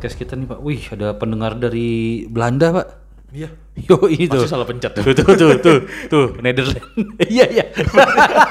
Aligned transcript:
podcast 0.00 0.16
kita 0.16 0.32
nih 0.32 0.48
Pak. 0.48 0.64
Wih, 0.64 0.80
ada 0.96 1.12
pendengar 1.12 1.60
dari 1.60 2.24
Belanda 2.24 2.72
Pak. 2.72 2.88
Iya. 3.36 3.52
Yo 3.84 4.00
itu. 4.08 4.32
Pasti 4.32 4.48
salah 4.48 4.64
pencet 4.64 4.96
tuh. 4.96 5.04
Tuh 5.04 5.12
tuh 5.12 5.60
tuh 5.60 5.78
tuh, 6.08 6.26
Netherlands. 6.40 6.80
Iya 7.28 7.44
iya. 7.52 7.64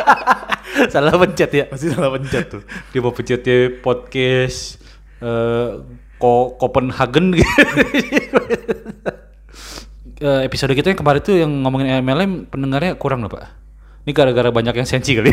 salah 0.94 1.10
pencet 1.18 1.50
ya. 1.50 1.66
Pasti 1.66 1.90
salah 1.90 2.14
pencet 2.14 2.54
tuh. 2.54 2.62
Dia 2.94 3.02
mau 3.02 3.10
pencetnya 3.18 3.82
podcast 3.82 4.78
eh 5.26 5.82
Ko 6.22 6.54
Copenhagen 6.62 7.34
gitu. 7.34 7.50
Eh, 10.20 10.44
episode 10.44 10.76
kita 10.76 10.92
yang 10.92 11.00
kemarin 11.00 11.24
tuh 11.24 11.32
yang 11.32 11.48
ngomongin 11.64 12.04
MLM 12.04 12.52
pendengarnya 12.52 13.00
kurang 13.00 13.24
loh 13.24 13.32
Pak. 13.32 13.56
Ini 14.04 14.12
gara-gara 14.12 14.52
banyak 14.52 14.76
yang 14.76 14.84
sensi 14.84 15.16
kali. 15.16 15.32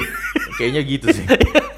Kayaknya 0.62 0.80
gitu 0.86 1.06
sih. 1.10 1.26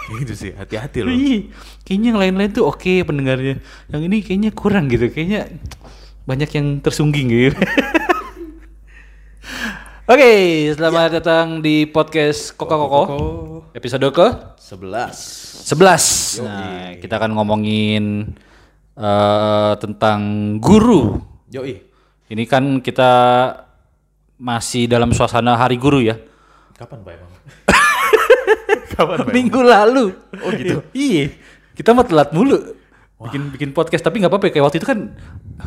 Gitu 0.08 0.32
sih. 0.32 0.52
Hati-hati 0.56 1.04
loh. 1.04 1.12
Iya, 1.12 1.52
kayaknya 1.84 2.06
yang 2.16 2.20
lain-lain 2.20 2.50
tuh 2.56 2.64
oke 2.64 3.04
pendengarnya. 3.04 3.60
Yang 3.92 4.02
ini 4.08 4.16
kayaknya 4.24 4.50
kurang 4.56 4.88
gitu. 4.88 5.12
Kayaknya 5.12 5.52
banyak 6.24 6.50
yang 6.56 6.66
tersungging 6.80 7.28
gitu. 7.28 7.60
Oke, 10.08 10.72
selamat 10.72 11.20
datang 11.20 11.60
di 11.60 11.84
podcast 11.84 12.56
Koko 12.56 12.76
Koko. 12.80 13.02
Episode 13.76 14.08
ke 14.08 14.56
11. 14.56 15.68
11. 15.68 16.48
Nah, 16.48 16.96
kita 16.96 17.20
akan 17.20 17.36
ngomongin 17.36 18.32
eh, 18.96 19.72
tentang 19.76 20.20
guru. 20.64 21.20
Yoi. 21.52 21.84
Ini 22.32 22.44
kan 22.48 22.80
kita 22.80 23.12
masih 24.40 24.88
dalam 24.88 25.12
suasana 25.12 25.60
hari 25.60 25.76
guru 25.76 26.00
ya. 26.00 26.16
Kapan 26.72 27.04
Pak 27.04 27.12
emang? 27.12 27.32
Kapan? 28.98 29.30
Minggu 29.30 29.60
lalu. 29.62 30.10
Oh, 30.42 30.50
gitu? 30.50 30.82
iya. 30.90 31.30
Kita 31.78 31.94
mah 31.94 32.02
telat 32.02 32.34
mulu. 32.34 32.74
Bikin 33.18 33.50
bikin 33.50 33.70
podcast 33.74 34.02
tapi 34.02 34.22
nggak 34.22 34.30
apa-apa 34.30 34.46
ya. 34.46 34.52
kayak 34.54 34.64
waktu 34.66 34.78
itu 34.78 34.86
kan 34.86 34.98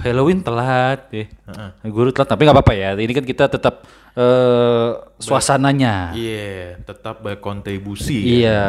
Halloween 0.04 0.40
telat 0.44 1.08
ya. 1.12 1.26
Guru 1.88 2.12
telat 2.12 2.28
tapi 2.28 2.44
nggak 2.44 2.56
apa-apa 2.60 2.74
ya. 2.76 2.90
Ini 2.96 3.12
kan 3.16 3.26
kita 3.28 3.48
tetap 3.48 3.88
eh, 4.16 4.90
suasananya. 5.20 6.12
Iya, 6.16 6.80
tetap 6.84 7.24
berkontribusi. 7.24 8.44
Iya, 8.44 8.60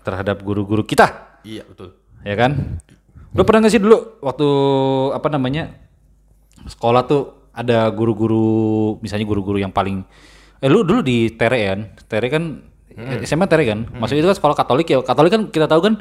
terhadap 0.00 0.40
guru-guru 0.40 0.84
kita, 0.84 1.40
Iya, 1.44 1.64
betul. 1.68 1.96
ya 2.24 2.34
kan? 2.36 2.80
Lu 3.36 3.44
pernah 3.44 3.64
nggak 3.64 3.72
sih 3.76 3.82
dulu 3.84 4.20
waktu 4.24 4.48
apa 5.12 5.28
namanya 5.28 5.72
sekolah 6.64 7.04
tuh 7.04 7.52
ada 7.56 7.88
guru-guru, 7.92 8.96
misalnya 9.00 9.24
guru-guru 9.28 9.60
yang 9.60 9.72
paling, 9.72 10.04
eh 10.60 10.68
lu 10.68 10.84
dulu 10.84 11.00
di 11.00 11.32
Tere 11.36 11.72
kan, 11.72 11.80
Tere 12.08 12.28
kan 12.28 12.44
SMA 13.22 13.44
Tere 13.46 13.64
kan, 13.68 13.84
maksudnya 13.92 14.24
itu 14.24 14.30
kan 14.32 14.38
sekolah 14.40 14.56
Katolik 14.56 14.86
ya, 14.88 14.98
Katolik 15.04 15.30
kan 15.30 15.42
kita 15.52 15.68
tahu 15.68 15.80
kan 15.84 15.94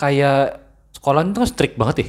kayak 0.00 0.64
sekolah 0.96 1.20
itu 1.22 1.38
kan 1.44 1.48
strict 1.48 1.74
banget 1.76 1.96
ya, 2.00 2.06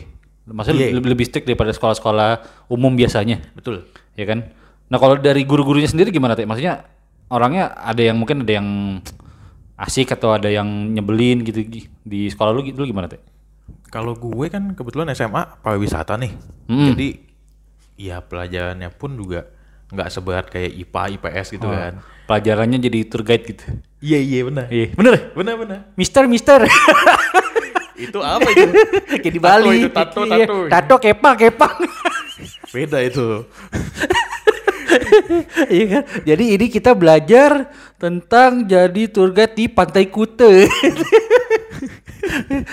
maksudnya 0.48 0.80
Iya. 0.80 0.96
lebih, 0.96 1.12
lebih 1.12 1.26
strict 1.28 1.46
daripada 1.46 1.76
sekolah-sekolah 1.76 2.30
umum 2.72 2.96
biasanya, 2.96 3.44
Betul. 3.52 3.84
ya 4.16 4.24
kan? 4.24 4.48
Nah 4.88 4.98
kalau 4.98 5.20
dari 5.20 5.44
guru-gurunya 5.44 5.86
sendiri 5.86 6.10
gimana 6.10 6.34
teh? 6.34 6.48
Maksudnya 6.48 6.88
orangnya 7.30 7.76
ada 7.78 8.02
yang 8.02 8.18
mungkin 8.18 8.42
ada 8.42 8.54
yang 8.58 8.68
asik 9.78 10.12
atau 10.12 10.34
ada 10.34 10.50
yang 10.50 10.66
nyebelin 10.66 11.46
gitu 11.46 11.62
Gi. 11.62 11.88
di 12.02 12.28
sekolah 12.28 12.52
lu 12.52 12.66
gitu 12.66 12.84
gimana 12.84 13.06
teh? 13.06 13.22
Kalau 13.90 14.18
gue 14.18 14.46
kan 14.50 14.74
kebetulan 14.74 15.10
SMA 15.14 15.62
pariwisata 15.62 16.18
nih. 16.18 16.32
Hmm. 16.70 16.94
Jadi 16.94 17.08
ya 18.00 18.24
pelajarannya 18.24 18.90
pun 18.96 19.14
juga 19.20 19.46
nggak 19.90 20.08
seberat 20.08 20.46
kayak 20.48 20.70
IPA, 20.78 21.04
IPS 21.16 21.48
gitu 21.52 21.66
Oh. 21.66 21.72
kan. 21.72 21.94
Pelajarannya 22.24 22.78
jadi 22.78 23.00
tour 23.04 23.24
guide 23.24 23.42
gitu. 23.44 23.66
Iya, 24.00 24.20
iya 24.20 24.40
benar. 24.44 24.66
Iya, 24.70 24.86
bener. 24.94 25.12
ya? 25.12 25.22
Benar, 25.34 25.56
benar. 25.58 25.80
Mister, 25.94 26.24
Mister. 26.26 26.62
Itu 28.00 28.22
apa 28.22 28.48
itu? 28.48 28.64
Kayak 29.20 29.28
di 29.28 29.32
Tato 29.36 29.44
Bali. 29.44 29.76
itu, 29.78 29.90
tato, 29.92 30.22
Iya. 30.24 30.46
tato. 30.46 30.56
Tato, 30.70 30.96
kepang, 31.00 31.36
kepang. 31.36 31.76
Beda 32.72 33.02
itu. 33.02 33.44
Iya 35.68 35.86
kan? 35.86 36.04
Jadi 36.24 36.44
ini 36.50 36.66
kita 36.68 36.94
belajar 36.94 37.68
tentang 37.96 38.64
jadi 38.64 39.04
tour 39.06 39.30
guide 39.30 39.52
di 39.52 39.66
Pantai 39.68 40.08
Kute. 40.08 40.72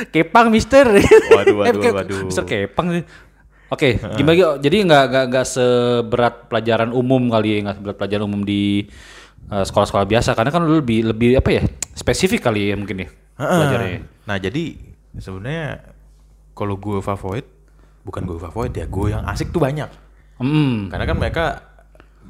kepang, 0.09 0.47
Mister. 0.49 0.87
Waduh, 0.87 1.55
waduh, 1.59 1.81
ke- 1.81 1.91
waduh. 1.93 2.19
Mister 2.25 2.44
Kepang. 2.44 3.03
Oke, 3.66 3.99
gimana 3.99 4.34
Gio? 4.38 4.50
Jadi 4.62 4.77
nggak 4.87 5.04
nggak 5.10 5.25
nggak 5.27 5.47
seberat 5.47 6.34
pelajaran 6.47 6.94
umum 6.94 7.27
kali 7.27 7.59
ya, 7.59 7.59
nggak 7.66 7.77
seberat 7.82 7.97
pelajaran 7.99 8.25
umum 8.31 8.43
di 8.47 8.87
eh, 9.50 9.65
sekolah-sekolah 9.66 10.06
biasa 10.06 10.38
karena 10.38 10.50
kan 10.54 10.62
lebih 10.62 11.10
lebih 11.10 11.43
apa 11.43 11.50
ya 11.50 11.62
spesifik 11.99 12.47
kali 12.47 12.71
ya 12.71 12.78
mungkin 12.78 13.03
ya 13.03 13.09
belajarnya. 13.37 14.00
Nah, 14.26 14.37
jadi 14.38 14.65
sebenarnya 15.19 15.82
kalau 16.56 16.78
gue 16.81 16.99
favorit 17.05 17.47
bukan 18.06 18.22
gue 18.22 18.38
favorit 18.38 18.72
ya, 18.72 18.87
gue 18.87 19.06
yang 19.10 19.26
asik 19.26 19.50
tuh 19.50 19.59
banyak. 19.59 19.91
Hmm. 20.38 20.87
Karena 20.87 21.05
kan 21.09 21.16
mereka 21.19 21.44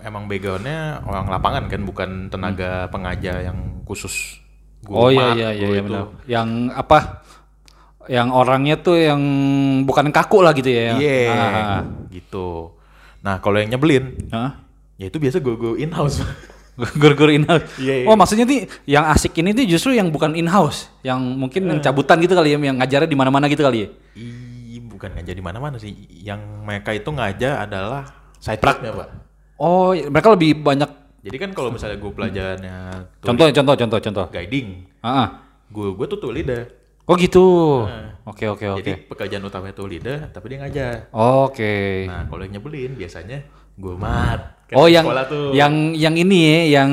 emang 0.01 0.25
backgroundnya 0.25 1.05
orang 1.05 1.29
lapangan 1.29 1.65
kan, 1.69 1.81
bukan 1.85 2.11
tenaga 2.33 2.89
pengajar 2.89 3.45
yang 3.45 3.85
khusus. 3.85 4.41
guru 4.87 4.97
Oh 4.97 5.11
iya 5.11 5.35
iya 5.35 5.49
iya, 5.53 5.67
iya 5.69 5.81
itu. 5.83 5.87
benar. 5.91 6.05
Yang 6.25 6.49
apa? 6.73 7.26
Yang 8.07 8.29
orangnya 8.31 8.75
tuh 8.79 8.97
yang 8.97 9.21
bukan 9.83 10.11
kaku 10.11 10.39
lah 10.41 10.53
gitu 10.53 10.71
ya. 10.71 10.95
Iya, 10.95 11.31
Ah. 11.31 11.81
gitu. 12.09 12.73
Nah, 13.21 13.39
kalau 13.39 13.59
yang 13.59 13.69
nyebelin, 13.69 14.31
Hah? 14.31 14.63
ya 14.95 15.07
itu 15.07 15.19
biasa 15.19 15.43
gue 15.43 15.55
gue 15.55 15.73
in 15.79 15.91
house. 15.91 16.23
Guru-guru 17.01 17.33
in-house. 17.33 17.81
Iya, 17.81 18.05
iya. 18.05 18.07
Oh 18.07 18.15
maksudnya 18.15 18.45
nih 18.45 18.69
yang 18.85 19.09
asik 19.09 19.33
ini 19.41 19.57
tuh 19.57 19.65
justru 19.65 19.97
yang 19.97 20.13
bukan 20.13 20.37
in-house, 20.37 20.93
yang 21.01 21.17
mungkin 21.17 21.65
yang 21.65 21.81
cabutan 21.81 22.21
gitu 22.21 22.37
kali 22.37 22.53
ya, 22.53 22.61
yang 22.61 22.77
ngajarnya 22.77 23.09
di 23.09 23.17
mana-mana 23.17 23.49
gitu 23.49 23.65
kali 23.65 23.79
ya. 23.81 23.89
Ih, 24.13 24.85
bukan 24.85 25.09
ngajar 25.17 25.33
di 25.33 25.41
mana-mana 25.41 25.81
sih. 25.81 25.97
Yang 26.21 26.41
mereka 26.61 26.93
itu 26.93 27.09
ngajar 27.09 27.65
adalah 27.65 28.05
side 28.37 28.61
tracknya 28.61 28.93
pak. 28.93 29.09
Oh, 29.57 29.97
iya, 29.97 30.13
mereka 30.13 30.37
lebih 30.37 30.61
banyak. 30.61 30.91
Jadi 31.25 31.37
kan 31.41 31.51
kalau 31.57 31.73
misalnya 31.73 31.97
gue 31.97 32.13
pelajarannya 32.13 32.77
Contoh, 33.19 33.49
contoh, 33.51 33.75
contoh, 33.75 33.99
contoh. 33.99 34.27
guiding, 34.29 34.85
Ah, 35.01 35.09
ah. 35.09 35.29
gue 35.67 35.97
gue 35.97 36.07
tuh 36.07 36.21
tuh 36.21 36.29
leader. 36.31 36.69
Oh 37.07 37.15
gitu. 37.15 37.47
Oke 38.27 38.51
oke 38.51 38.67
oke. 38.67 38.83
Jadi 38.83 38.93
pekerjaan 39.07 39.43
utamanya 39.47 39.75
tuh 39.79 39.87
leader, 39.87 40.27
tapi 40.35 40.51
dia 40.51 40.59
ngajar. 40.59 41.15
Oke. 41.15 42.11
Nah, 42.11 42.27
kalau 42.27 42.43
yang 42.43 42.59
nyebelin 42.59 42.99
biasanya 42.99 43.47
gue 43.79 43.95
mat. 43.95 44.59
Kan 44.67 44.75
Oh 44.75 44.91
di 44.91 44.99
yang 44.99 45.07
tuh. 45.31 45.55
yang 45.55 45.75
yang 45.95 46.15
ini 46.19 46.39
ya, 46.43 46.83
yang 46.83 46.91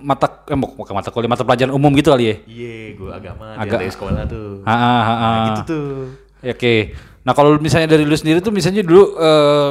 mata 0.00 0.48
eh 0.48 0.56
bukan 0.56 0.96
mata 0.96 1.12
kuliah, 1.12 1.28
mata 1.28 1.44
pelajaran 1.44 1.76
umum 1.76 1.92
gitu 1.92 2.08
kali 2.08 2.24
ya. 2.24 2.34
Iya, 2.48 2.76
gue 2.96 3.10
agama 3.12 3.52
Agak- 3.52 3.84
dari 3.84 3.92
sekolah 3.92 4.24
tuh. 4.24 4.64
Ah, 4.64 4.72
ah, 4.72 4.80
ah, 4.80 5.04
Nah, 5.04 5.20
ah. 5.20 5.44
gitu 5.44 5.62
tuh. 5.68 5.88
Ya, 6.40 6.56
Oke. 6.56 6.96
Nah 7.20 7.32
kalau 7.36 7.60
misalnya 7.60 7.92
dari 7.92 8.08
lu 8.08 8.16
sendiri 8.16 8.40
tuh 8.40 8.54
misalnya 8.54 8.80
dulu 8.80 9.12
eh, 9.20 9.70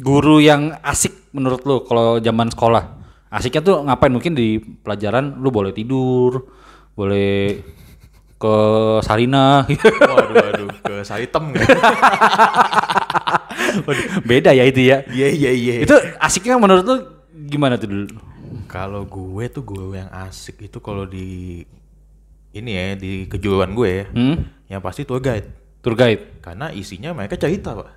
guru 0.00 0.40
yang 0.40 0.72
asik 0.80 1.28
menurut 1.36 1.60
lu 1.68 1.84
kalau 1.84 2.16
zaman 2.16 2.48
sekolah. 2.48 2.96
Asiknya 3.28 3.60
tuh 3.60 3.76
ngapain? 3.84 4.08
Mungkin 4.08 4.32
di 4.32 4.56
pelajaran 4.56 5.36
lu 5.36 5.52
boleh 5.52 5.76
tidur, 5.76 6.48
boleh 6.96 7.60
ke 8.36 8.54
Sarina. 9.00 9.64
Waduh, 10.12 10.36
waduh, 10.36 10.68
ke 10.84 10.94
Saritem. 11.02 11.52
Waduh, 13.86 14.04
Beda 14.24 14.50
ya 14.52 14.64
itu 14.64 14.80
ya. 14.84 15.04
Iya, 15.08 15.28
iya, 15.32 15.50
iya. 15.52 15.74
Itu 15.84 15.96
asiknya 16.20 16.60
menurut 16.60 16.84
lu 16.84 16.96
gimana 17.48 17.80
tuh 17.80 17.88
dulu? 17.88 18.06
Kalau 18.66 19.06
gue 19.06 19.44
tuh 19.48 19.62
gue 19.64 19.96
yang 19.96 20.10
asik 20.28 20.68
itu 20.68 20.78
kalau 20.80 21.08
di 21.08 21.62
ini 22.52 22.70
ya 22.72 22.96
di 22.96 23.28
kejuruan 23.28 23.76
gue 23.76 23.88
ya, 23.88 24.04
Hmm? 24.12 24.36
yang 24.68 24.80
pasti 24.80 25.04
tour 25.04 25.20
guide. 25.20 25.48
Tour 25.84 25.92
guide. 25.92 26.40
Karena 26.40 26.72
isinya 26.72 27.12
mereka 27.12 27.36
cerita 27.36 27.76
pak. 27.76 27.88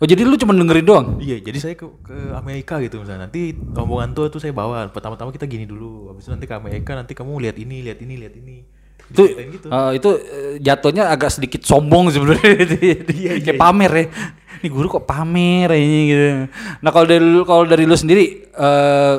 Oh 0.00 0.08
jadi 0.08 0.24
lu 0.24 0.40
cuma 0.40 0.56
dengerin 0.56 0.86
doang? 0.88 1.06
Iya, 1.20 1.44
jadi 1.44 1.58
saya 1.60 1.74
ke, 1.76 1.84
ke 2.00 2.16
Amerika 2.32 2.80
gitu 2.80 3.04
misalnya. 3.04 3.28
Nanti 3.28 3.52
rombongan 3.52 4.16
tua 4.16 4.32
tuh 4.32 4.40
saya 4.40 4.56
bawa. 4.56 4.88
Pertama-tama 4.88 5.28
kita 5.28 5.44
gini 5.44 5.68
dulu. 5.68 6.08
Habis 6.08 6.24
itu 6.24 6.32
nanti 6.32 6.48
ke 6.48 6.56
Amerika, 6.56 6.96
nanti 6.96 7.12
kamu 7.12 7.36
lihat 7.36 7.60
ini, 7.60 7.84
lihat 7.84 8.00
ini, 8.00 8.14
lihat 8.16 8.34
ini. 8.40 8.64
Itu 9.08 9.22
gitu. 9.32 9.66
eh, 9.72 9.90
itu 9.96 10.10
eh, 10.20 10.54
jatuhnya 10.60 11.10
agak 11.10 11.32
sedikit 11.32 11.64
sombong 11.64 12.12
sebenarnya. 12.12 12.52
Iya, 13.20 13.32
kayak 13.40 13.58
pamer 13.58 13.92
ya. 13.92 14.04
Ini 14.60 14.68
guru 14.68 14.86
kok 14.92 15.08
pamer 15.08 15.72
ini 15.72 16.00
gitu. 16.12 16.26
Nah 16.84 16.90
kalau 16.92 17.06
dari 17.08 17.24
lu 17.24 17.42
kalau 17.48 17.64
dari 17.64 17.88
lu 17.88 17.96
sendiri 17.96 18.44
eh 18.52 19.16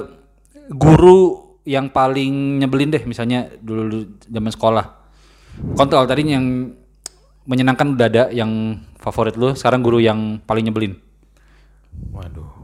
guru 0.72 1.51
yang 1.66 1.89
paling 1.92 2.63
nyebelin 2.63 2.89
deh 2.89 3.04
misalnya 3.06 3.50
dulu, 3.60 3.81
dulu 3.89 4.04
zaman 4.30 4.51
sekolah. 4.54 4.86
Kontrol 5.75 6.07
tadi 6.07 6.31
yang 6.31 6.74
menyenangkan 7.45 7.98
udah 7.98 8.07
ada 8.07 8.24
yang 8.31 8.81
favorit 9.01 9.36
lu 9.36 9.51
sekarang 9.57 9.81
guru 9.81 9.98
yang 9.98 10.39
paling 10.45 10.69
nyebelin. 10.69 10.94
Waduh. 12.13 12.61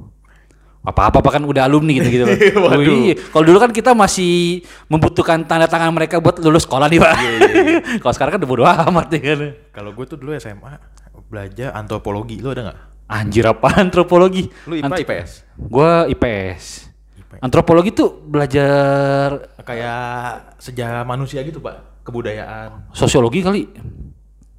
Apa-apa 0.88 1.20
kan 1.36 1.44
udah 1.44 1.68
alumni 1.68 2.00
gitu 2.00 2.08
gitu. 2.08 2.24
Waduh. 2.64 2.80
Oh, 2.80 2.96
iya. 3.12 3.16
Kalau 3.20 3.44
dulu 3.44 3.58
kan 3.60 3.72
kita 3.76 3.92
masih 3.92 4.64
membutuhkan 4.88 5.44
tanda 5.44 5.68
tangan 5.68 5.92
mereka 5.92 6.24
buat 6.24 6.40
lulus 6.40 6.64
sekolah 6.64 6.88
nih 6.88 7.00
pak. 7.04 7.16
Kalau 8.02 8.14
sekarang 8.16 8.32
kan 8.32 8.40
udah 8.40 8.50
bodo 8.50 8.64
amat 8.64 9.08
ya 9.12 9.20
kan. 9.20 9.38
Kalau 9.76 9.92
gue 9.92 10.06
tuh 10.08 10.16
dulu 10.16 10.32
SMA 10.40 10.80
belajar 11.28 11.76
antropologi. 11.76 12.40
Lu 12.40 12.56
ada 12.56 12.72
nggak? 12.72 12.80
Anjir 13.08 13.44
apa 13.48 13.84
antropologi? 13.84 14.48
Lu 14.68 14.76
IPA 14.80 14.96
IPS? 15.04 15.30
Gua 15.56 16.08
IPS. 16.08 16.92
IPS. 17.20 17.40
Antropologi 17.44 17.92
tuh 17.96 18.20
belajar 18.24 19.48
Kayak 19.64 20.56
sejarah 20.60 21.04
manusia 21.04 21.44
gitu 21.44 21.60
pak, 21.60 22.04
kebudayaan. 22.08 22.92
sosiologi 22.96 23.44
kali. 23.44 23.68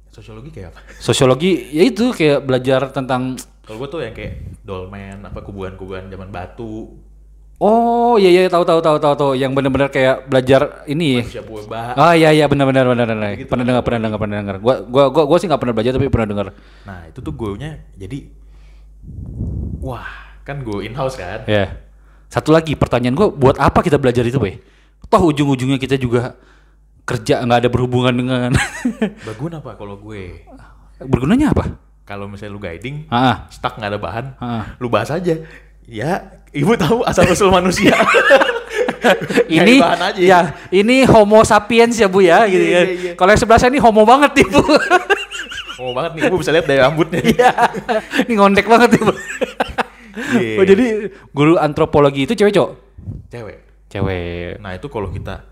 Sosiologi 0.09 0.49
kayak 0.49 0.73
apa? 0.73 0.79
Sosiologi 0.97 1.73
ya 1.73 1.85
itu 1.85 2.13
kayak 2.13 2.45
belajar 2.45 2.89
tentang 2.93 3.37
Kalau 3.65 3.77
gue 3.85 3.89
tuh 3.89 4.01
yang 4.01 4.13
kayak 4.17 4.48
dolmen, 4.69 5.25
apa 5.25 5.41
kubuan-kubuan 5.41 6.05
zaman 6.13 6.29
batu, 6.29 6.93
Oh 7.59 8.15
iya 8.15 8.31
iya 8.31 8.41
tahu 8.47 8.63
tahu 8.63 8.79
tahu 8.79 8.95
tahu 9.03 9.15
tahu 9.19 9.31
yang 9.35 9.51
benar-benar 9.51 9.91
kayak 9.91 10.31
belajar 10.31 10.87
ini. 10.87 11.19
manusia 11.19 11.43
purba. 11.43 11.91
Ah 11.91 12.15
iya 12.15 12.31
iya 12.31 12.47
benar 12.47 12.71
benar 12.71 12.87
benar 12.87 13.03
benar. 13.11 13.35
Pernah 13.35 13.65
dengar 13.67 13.83
pernah 13.83 13.99
dengar 14.07 14.19
pernah 14.23 14.35
dengar. 14.39 14.55
Gua 14.63 14.75
gua 14.87 15.11
gua 15.11 15.23
gua 15.27 15.37
sih 15.43 15.51
nggak 15.51 15.59
pernah 15.59 15.75
belajar 15.75 15.91
tapi 15.99 16.07
pernah 16.07 16.27
dengar. 16.31 16.47
Nah 16.87 17.11
itu 17.11 17.19
tuh 17.19 17.35
gue-nya 17.35 17.83
jadi, 17.99 18.31
wah 19.83 20.39
kan 20.47 20.63
gue 20.63 20.87
in 20.87 20.95
house 20.95 21.19
kan. 21.19 21.43
Ya. 21.51 21.83
Satu 22.31 22.55
lagi 22.55 22.79
pertanyaan 22.79 23.19
gua 23.19 23.27
buat 23.27 23.59
apa 23.59 23.83
kita 23.83 23.99
belajar 23.99 24.23
itu, 24.23 24.39
Boy? 24.39 24.55
Toh 25.11 25.19
ujung-ujungnya 25.27 25.83
kita 25.83 25.99
juga 25.99 26.39
kerja 27.03 27.43
nggak 27.43 27.67
ada 27.67 27.69
berhubungan 27.73 28.15
dengan 28.15 28.55
Bagus 29.27 29.51
apa 29.51 29.75
kalau 29.75 29.99
gue? 29.99 30.47
bergunanya 31.11 31.51
apa? 31.51 31.88
Kalau 32.09 32.25
misalnya 32.25 32.51
lu 32.51 32.59
guiding, 32.59 33.05
Ah, 33.05 33.45
stuck 33.47 33.77
nggak 33.77 33.85
ada 33.87 34.01
bahan, 34.01 34.25
ah. 34.35 34.73
lu 34.81 34.89
bahas 34.89 35.13
aja. 35.13 35.37
Ya, 35.85 36.11
ibu 36.49 36.73
tahu 36.73 37.05
asal 37.05 37.29
usul 37.29 37.53
manusia. 37.53 37.93
ini 39.47 39.77
bahan 39.77 40.01
aja. 40.09 40.19
ya 40.19 40.39
ini 40.69 41.05
Homo 41.05 41.41
sapiens 41.43 41.95
ya 41.95 42.05
bu 42.05 42.19
ya 42.19 42.45
gitu 42.45 42.61
Iya, 42.61 42.73
kan. 42.73 42.85
iya, 42.85 42.97
iya. 42.99 43.11
Kalau 43.13 43.29
yang 43.29 43.39
sebelah 43.39 43.59
saya 43.59 43.69
ini 43.69 43.77
Homo 43.77 44.03
banget 44.03 44.31
nih 44.35 44.47
bu. 44.47 44.61
Ngomong 45.77 45.93
banget 45.97 46.11
nih, 46.13 46.21
ibu 46.27 46.35
bisa 46.37 46.51
lihat 46.51 46.65
dari 46.65 46.79
rambutnya. 46.79 47.21
Iya, 47.21 47.51
ini 48.25 48.33
ngondek 48.35 48.65
banget 48.65 48.89
nih 48.91 49.01
bu. 49.01 49.13
Iya. 50.35 50.57
Oh, 50.57 50.65
jadi 50.65 50.85
guru 51.31 51.53
antropologi 51.55 52.25
itu 52.25 52.33
cewek 52.33 52.51
cowok? 52.51 52.71
Cewek. 53.29 53.57
Cewek. 53.87 54.57
Nah 54.59 54.71
itu 54.73 54.85
kalau 54.85 55.09
kita 55.09 55.45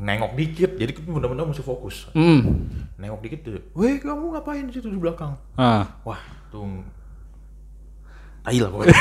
nengok 0.00 0.32
dikit, 0.32 0.70
jadi 0.80 0.96
kita 0.96 1.12
benar-benar 1.12 1.44
mesti 1.44 1.60
fokus. 1.60 2.08
Hmm. 2.16 2.72
Nengok 2.96 3.20
dikit 3.20 3.40
tuh, 3.44 3.60
weh 3.76 4.00
kamu 4.00 4.32
ngapain 4.32 4.64
di 4.64 4.72
situ 4.72 4.88
di 4.88 4.96
belakang? 4.96 5.36
Ah. 5.60 6.00
Wah, 6.08 6.20
tuh 6.48 6.80
Tai 8.40 8.56
lah 8.56 8.72
pokoknya. 8.72 8.96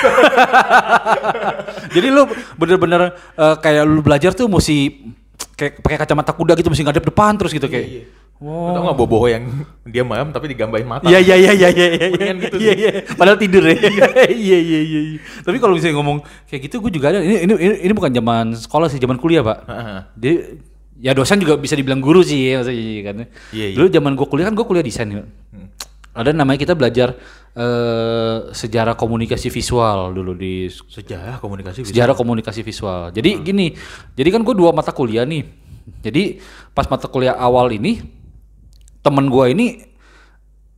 Jadi 1.95 2.07
lu 2.11 2.27
bener-bener 2.59 3.15
eh, 3.15 3.55
kayak 3.63 3.83
lu 3.87 4.03
belajar 4.03 4.35
tuh 4.35 4.51
mesti 4.51 5.07
kayak 5.55 5.79
pakai 5.79 5.97
kacamata 6.03 6.35
kuda 6.35 6.59
gitu 6.59 6.67
mesti 6.67 6.83
ngadep 6.83 7.07
depan 7.07 7.39
terus 7.39 7.55
gitu 7.55 7.71
kayak. 7.71 7.87
Iya. 7.87 8.03
Lu 8.39 8.71
tau 8.71 8.87
gak 8.87 8.95
bobo 8.95 9.27
yang 9.27 9.43
dia 9.83 10.03
malam 10.03 10.31
tapi 10.31 10.51
digambarin 10.51 10.87
mata? 10.87 11.07
Iya 11.07 11.19
iya 11.19 11.35
iya 11.35 11.51
iya 11.55 11.69
iya 11.75 11.87
iya 11.91 12.07
Mendingan 12.07 12.37
gitu 12.39 12.55
iya 12.55 12.73
iya 12.75 12.91
padahal 13.19 13.35
tidur 13.35 13.63
ya 13.67 13.75
iya 14.31 14.57
iya 14.59 14.79
iya 14.79 14.99
iya 15.11 15.19
tapi 15.43 15.59
kalau 15.59 15.75
misalnya 15.75 15.99
ngomong 15.99 16.23
kayak 16.47 16.71
gitu 16.71 16.79
gue 16.79 16.91
juga 16.95 17.11
ada 17.11 17.19
ini 17.19 17.43
ini 17.43 17.53
ini, 17.59 17.75
ini 17.83 17.91
bukan 17.91 18.15
zaman 18.15 18.55
sekolah 18.55 18.87
sih 18.87 18.95
zaman 18.95 19.19
kuliah 19.19 19.43
pak 19.43 19.59
Heeh. 19.67 19.99
dia 20.15 20.35
ya 20.99 21.15
dosen 21.15 21.39
juga 21.39 21.55
bisa 21.55 21.79
dibilang 21.79 22.03
guru 22.03 22.19
sih 22.19 22.51
ya, 22.51 22.59
maksudnya 22.59 23.01
kan 23.07 23.15
Iya, 23.55 23.65
iya. 23.71 23.75
dulu 23.75 23.87
zaman 23.87 24.11
gue 24.13 24.27
kuliah 24.27 24.45
kan 24.51 24.55
gue 24.55 24.65
kuliah 24.67 24.83
desain 24.83 25.07
ya. 25.07 25.23
ada 26.11 26.35
namanya 26.35 26.59
kita 26.59 26.75
belajar 26.75 27.15
eh, 27.55 28.37
sejarah 28.51 28.99
komunikasi 28.99 29.47
visual 29.47 30.11
dulu 30.11 30.35
di 30.35 30.67
Sejarah 30.67 31.39
komunikasi 31.39 31.87
bisa. 31.87 31.89
sejarah 31.95 32.15
komunikasi 32.17 32.59
visual. 32.61 33.15
Jadi 33.15 33.39
gini, 33.39 33.71
jadi 34.13 34.29
kan 34.29 34.43
gue 34.43 34.51
dua 34.51 34.75
mata 34.75 34.91
kuliah 34.91 35.23
nih. 35.23 35.47
Jadi 36.03 36.43
pas 36.75 36.85
mata 36.85 37.07
kuliah 37.07 37.33
awal 37.33 37.71
ini 37.71 38.03
temen 38.99 39.31
gue 39.31 39.45
ini 39.55 39.65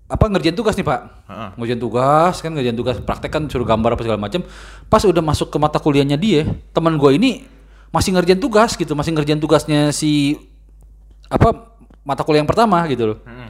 apa 0.05 0.27
ngerjain 0.27 0.53
tugas 0.53 0.75
nih 0.75 0.83
pak, 0.83 0.99
Heeh. 1.25 1.49
ngerjain 1.55 1.79
tugas 1.79 2.35
kan 2.43 2.51
ngerjain 2.51 2.75
tugas 2.75 2.99
praktek 2.99 3.31
kan 3.31 3.43
suruh 3.47 3.63
gambar 3.65 3.95
apa 3.95 4.03
segala 4.03 4.19
macam. 4.19 4.43
Pas 4.87 5.01
udah 5.01 5.23
masuk 5.23 5.47
ke 5.49 5.57
mata 5.57 5.79
kuliahnya 5.79 6.19
dia, 6.19 6.43
temen 6.75 6.99
gue 6.99 7.11
ini 7.15 7.31
masih 7.91 8.15
ngerjain 8.15 8.39
tugas 8.39 8.73
gitu, 8.79 8.95
masih 8.95 9.11
ngerjain 9.11 9.37
tugasnya 9.37 9.91
si 9.91 10.39
apa 11.27 11.75
mata 12.07 12.23
kuliah 12.25 12.41
yang 12.41 12.49
pertama 12.49 12.87
gitu 12.87 13.13
loh. 13.13 13.17
Mm-mm. 13.23 13.49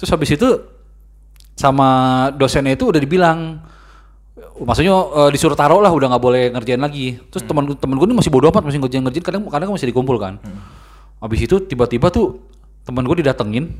Terus 0.00 0.10
habis 0.10 0.30
itu 0.34 0.48
sama 1.54 1.88
dosennya 2.34 2.74
itu 2.74 2.90
udah 2.90 2.98
dibilang 2.98 3.62
maksudnya 4.58 4.90
eh, 4.90 5.30
disuruh 5.30 5.54
taruh 5.54 5.78
lah 5.78 5.94
udah 5.94 6.16
nggak 6.16 6.24
boleh 6.24 6.44
ngerjain 6.50 6.82
lagi. 6.82 7.20
Terus 7.30 7.44
teman 7.46 7.70
temen 7.78 7.94
gue 8.00 8.06
ini 8.10 8.16
masih 8.18 8.32
bodo 8.32 8.50
amat 8.50 8.66
masih 8.66 8.82
ngerjain 8.82 9.04
ngerjain 9.04 9.24
kadang 9.24 9.42
kadang 9.46 9.70
masih 9.70 9.88
dikumpul 9.88 10.16
kan. 10.18 10.42
Habis 11.22 11.46
itu 11.46 11.62
tiba-tiba 11.62 12.10
tuh 12.10 12.42
teman 12.84 13.06
gue 13.06 13.22
didatengin 13.22 13.70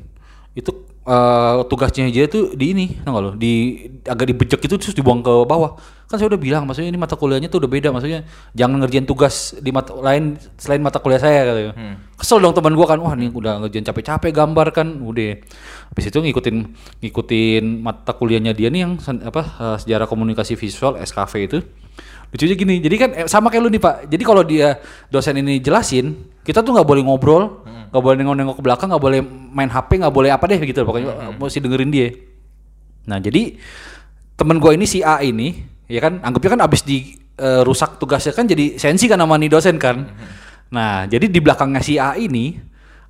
itu 0.55 0.71
eh, 1.05 1.55
tugasnya 1.69 2.09
aja 2.09 2.27
tuh 2.27 2.57
di 2.57 2.73
ini 2.73 2.87
tau 3.05 3.17
gak 3.17 3.23
lo? 3.23 3.31
Di 3.37 3.77
agak 4.09 4.27
dibejek 4.33 4.61
itu 4.65 4.75
terus 4.81 4.97
dibuang 4.97 5.21
ke 5.21 5.33
bawah. 5.45 5.77
Kan 6.05 6.21
saya 6.21 6.29
udah 6.29 6.41
bilang 6.41 6.69
maksudnya 6.69 6.93
ini 6.93 7.01
mata 7.01 7.17
kuliahnya 7.17 7.49
tuh 7.49 7.65
udah 7.65 7.71
beda. 7.71 7.89
Maksudnya 7.93 8.29
jangan 8.53 8.81
ngerjain 8.81 9.07
tugas 9.09 9.57
di 9.57 9.73
mata 9.73 9.97
lain 9.97 10.37
selain 10.61 10.81
mata 10.85 11.01
kuliah 11.01 11.21
saya 11.21 11.49
katanya 11.49 11.73
kesel 12.15 12.39
dong 12.41 12.55
teman 12.57 12.73
gua 12.77 12.87
kan 12.89 12.99
wah 13.01 13.13
ini 13.17 13.29
udah 13.33 13.65
ngerjain 13.65 13.85
capek-capek 13.85 14.33
gambar 14.33 14.67
kan. 14.73 14.89
Udah. 15.01 15.41
Habis 15.93 16.05
itu 16.09 16.19
ngikutin 16.21 16.57
ngikutin 17.05 17.65
mata 17.81 18.13
kuliahnya 18.17 18.53
dia 18.53 18.69
nih 18.69 18.81
yang 18.85 19.01
apa 19.01 19.43
eh, 19.45 19.77
sejarah 19.81 20.09
komunikasi 20.09 20.57
visual 20.57 21.01
SKV 21.01 21.33
itu. 21.45 21.59
Lucunya 22.35 22.55
gini 22.59 22.75
jadi 22.83 22.97
kan 22.99 23.11
eh, 23.15 23.27
sama 23.29 23.49
kayak 23.53 23.63
lu 23.65 23.71
nih 23.73 23.83
pak. 23.83 23.97
Jadi 24.09 24.23
kalau 24.25 24.43
dia 24.45 24.81
dosen 25.09 25.41
ini 25.41 25.61
jelasin 25.61 26.33
kita 26.45 26.61
tuh 26.61 26.77
nggak 26.77 26.89
boleh 26.89 27.03
ngobrol 27.07 27.65
nggak 27.95 28.03
boleh 28.03 28.17
nengok-nengok 28.19 28.57
ke 28.59 28.63
belakang 28.67 28.91
nggak 28.91 29.05
boleh 29.07 29.23
main 29.55 29.71
HP 29.71 30.03
nggak 30.03 30.11
boleh 30.11 30.35
apa 30.35 30.51
deh 30.51 30.59
gitu 30.59 30.83
pokoknya 30.83 31.39
mesti 31.39 31.63
dengerin 31.63 31.91
dia. 31.95 32.11
Nah 33.07 33.23
jadi 33.23 33.55
temen 34.35 34.59
gue 34.59 34.75
ini 34.75 34.83
si 34.83 34.99
A 35.07 35.23
ini 35.23 35.55
ya 35.87 36.03
kan 36.03 36.19
anggapnya 36.19 36.59
kan 36.59 36.63
abis 36.67 36.83
di 36.83 37.15
eh, 37.39 37.63
rusak 37.63 38.03
tugasnya 38.03 38.35
kan 38.35 38.51
jadi 38.51 38.83
sensi 38.83 39.07
kan 39.07 39.23
sama 39.23 39.39
nih 39.39 39.47
dosen 39.47 39.79
kan. 39.79 40.11
Nah 40.75 41.07
jadi 41.07 41.31
di 41.31 41.39
belakangnya 41.39 41.79
si 41.87 41.95
A 41.95 42.19
ini 42.19 42.59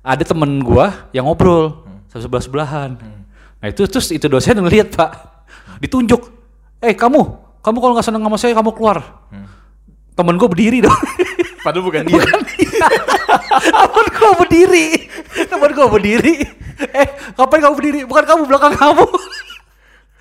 ada 0.05 0.21
temen 0.21 0.61
gua 0.61 1.09
yang 1.17 1.25
ngobrol 1.25 1.81
sebelah 2.13 2.45
sebelahan 2.45 2.95
nah 3.57 3.67
itu 3.73 3.89
terus 3.89 4.13
itu 4.13 4.29
dosen 4.29 4.61
ngeliat 4.61 4.93
pak. 4.93 5.11
Ditunjuk 5.81 6.29
eh 6.77 6.93
kamu 6.93 7.21
kamu 7.65 7.77
kalau 7.81 7.93
nggak 7.97 8.05
seneng 8.05 8.21
sama 8.21 8.37
saya 8.37 8.53
kamu 8.53 8.69
keluar. 8.77 9.01
Temen 10.13 10.37
gue 10.37 10.47
berdiri 10.47 10.79
dong 10.85 10.93
Padahal 11.65 11.83
bukan 11.89 12.05
dia. 12.05 12.21
temen 13.73 14.05
gue 14.13 14.31
berdiri. 14.45 14.87
Temen 15.49 15.69
gue 15.73 15.87
berdiri. 15.89 16.35
Eh 16.93 17.07
ngapain 17.33 17.61
kamu 17.65 17.73
berdiri? 17.73 17.99
Bukan 18.05 18.23
kamu 18.29 18.41
belakang 18.45 18.77
kamu. 18.77 19.05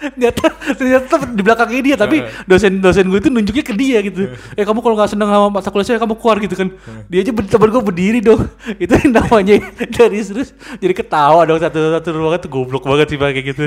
Ternyata 0.04 0.52
ternyata 0.76 1.14
di 1.32 1.40
belakangnya 1.40 1.80
dia 1.80 1.96
tapi 1.96 2.16
dosen 2.44 2.76
dosen 2.82 3.08
gue 3.08 3.24
itu 3.24 3.30
nunjuknya 3.32 3.64
ke 3.64 3.72
dia 3.72 3.98
gitu. 4.04 4.32
Eh. 4.56 4.64
Kamu 4.64 4.84
kalau 4.84 4.96
nggak 5.00 5.16
seneng 5.16 5.28
sama 5.28 5.48
mata 5.48 5.68
kuliah 5.72 5.86
saya 5.86 6.00
kamu 6.02 6.16
keluar 6.20 6.36
gitu 6.44 6.54
kan. 6.56 6.68
Dia 7.08 7.24
aja 7.24 7.32
temen 7.32 7.68
gue 7.72 7.82
berdiri 7.84 8.20
dong. 8.20 8.42
Itu 8.82 9.00
namanya 9.08 9.64
dari 9.92 10.20
terus 10.20 10.52
jadi 10.80 10.92
ketawa 10.92 11.48
dong 11.48 11.60
satu 11.62 11.94
satu 12.00 12.08
ruangan 12.10 12.40
tuh 12.42 12.50
goblok 12.52 12.84
banget 12.84 13.16
sih 13.16 13.18
pakai 13.20 13.42
gitu. 13.44 13.64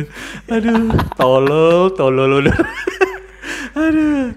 Aduh 0.51 0.93
tolol 1.17 1.93
tolol 1.95 2.31
udah 2.45 2.57
aduh 3.77 4.33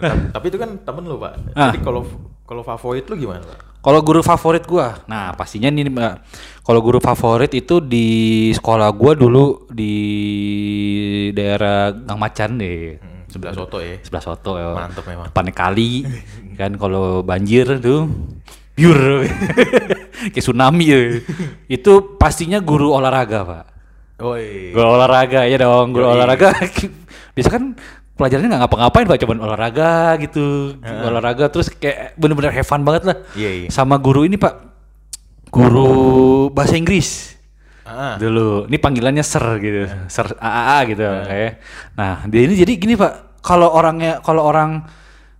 Nah, 0.00 0.32
tapi 0.34 0.48
itu 0.48 0.58
kan 0.58 0.70
temen 0.80 1.04
lu 1.04 1.20
pak. 1.20 1.32
Ah. 1.54 1.70
Jadi 1.70 1.84
kalau 1.84 2.02
kalau 2.48 2.62
favorit 2.64 3.04
lu 3.06 3.14
gimana 3.14 3.44
pak? 3.44 3.70
Kalau 3.80 4.04
guru 4.04 4.20
favorit 4.20 4.68
gua, 4.68 5.00
nah 5.08 5.32
pastinya 5.32 5.72
nih 5.72 5.88
Mbak. 5.88 6.14
Kalau 6.60 6.84
guru 6.84 7.00
favorit 7.00 7.48
itu 7.56 7.80
di 7.80 8.08
sekolah 8.52 8.92
gua 8.92 9.16
dulu 9.16 9.72
di 9.72 9.96
daerah 11.32 11.88
Gang 11.88 12.20
Macan 12.20 12.60
deh. 12.60 13.00
Hmm, 13.00 13.24
sebelah 13.32 13.56
soto 13.56 13.80
ya. 13.80 13.96
Sebelah 14.04 14.20
soto 14.20 14.52
ya. 14.60 14.76
Mantep 14.76 15.04
memang. 15.08 15.32
Depannya 15.32 15.54
kali. 15.56 16.04
kan 16.60 16.76
kalau 16.76 17.24
banjir 17.24 17.80
tuh 17.80 18.04
biur 18.76 19.24
kayak 20.36 20.44
tsunami 20.44 20.84
ya. 20.84 21.00
itu 21.72 22.20
pastinya 22.20 22.60
guru 22.60 22.92
olahraga, 22.92 23.48
Pak. 23.48 23.64
Oi. 24.20 24.76
Guru 24.76 24.88
olahraga 24.92 25.48
ya 25.48 25.56
dong, 25.56 25.96
guru 25.96 26.04
Yoi. 26.04 26.14
olahraga. 26.20 26.52
Biasa 27.34 27.48
kan 27.48 27.72
pelajarannya 28.20 28.52
nggak 28.52 28.62
ngapa-ngapain 28.68 29.06
pak, 29.08 29.18
cuman 29.24 29.38
olahraga 29.40 30.20
gitu, 30.20 30.76
olahraga 30.84 31.48
terus 31.48 31.72
kayak 31.72 32.12
bener-bener 32.20 32.52
have 32.52 32.68
fun 32.68 32.84
banget 32.84 33.08
lah. 33.08 33.16
Iya 33.32 33.50
iya. 33.64 33.68
Sama 33.72 33.96
guru 33.96 34.28
ini 34.28 34.36
pak, 34.36 34.60
guru 35.48 36.52
bahasa 36.52 36.76
Inggris 36.76 37.40
Ah. 37.90 38.14
dulu. 38.20 38.70
Ini 38.70 38.76
panggilannya 38.78 39.24
ser 39.24 39.42
gitu, 39.58 39.88
ser 40.06 40.36
AAA 40.38 40.78
gitu 40.94 41.02
kayak. 41.02 41.52
Nah 41.98 42.22
dia 42.28 42.40
ini 42.46 42.54
jadi 42.54 42.72
gini 42.78 42.94
pak, 42.94 43.42
kalau 43.42 43.72
orangnya 43.72 44.22
kalau 44.22 44.46
orang 44.46 44.86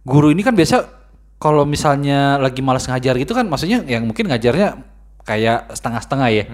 guru 0.02 0.34
ini 0.34 0.42
kan 0.42 0.56
biasa 0.56 0.82
kalau 1.38 1.62
misalnya 1.68 2.42
lagi 2.42 2.58
malas 2.64 2.90
ngajar 2.90 3.14
gitu 3.20 3.36
kan, 3.36 3.46
maksudnya 3.46 3.86
yang 3.86 4.02
mungkin 4.02 4.26
ngajarnya 4.28 4.82
kayak 5.22 5.70
setengah-setengah 5.76 6.28
ya. 6.32 6.44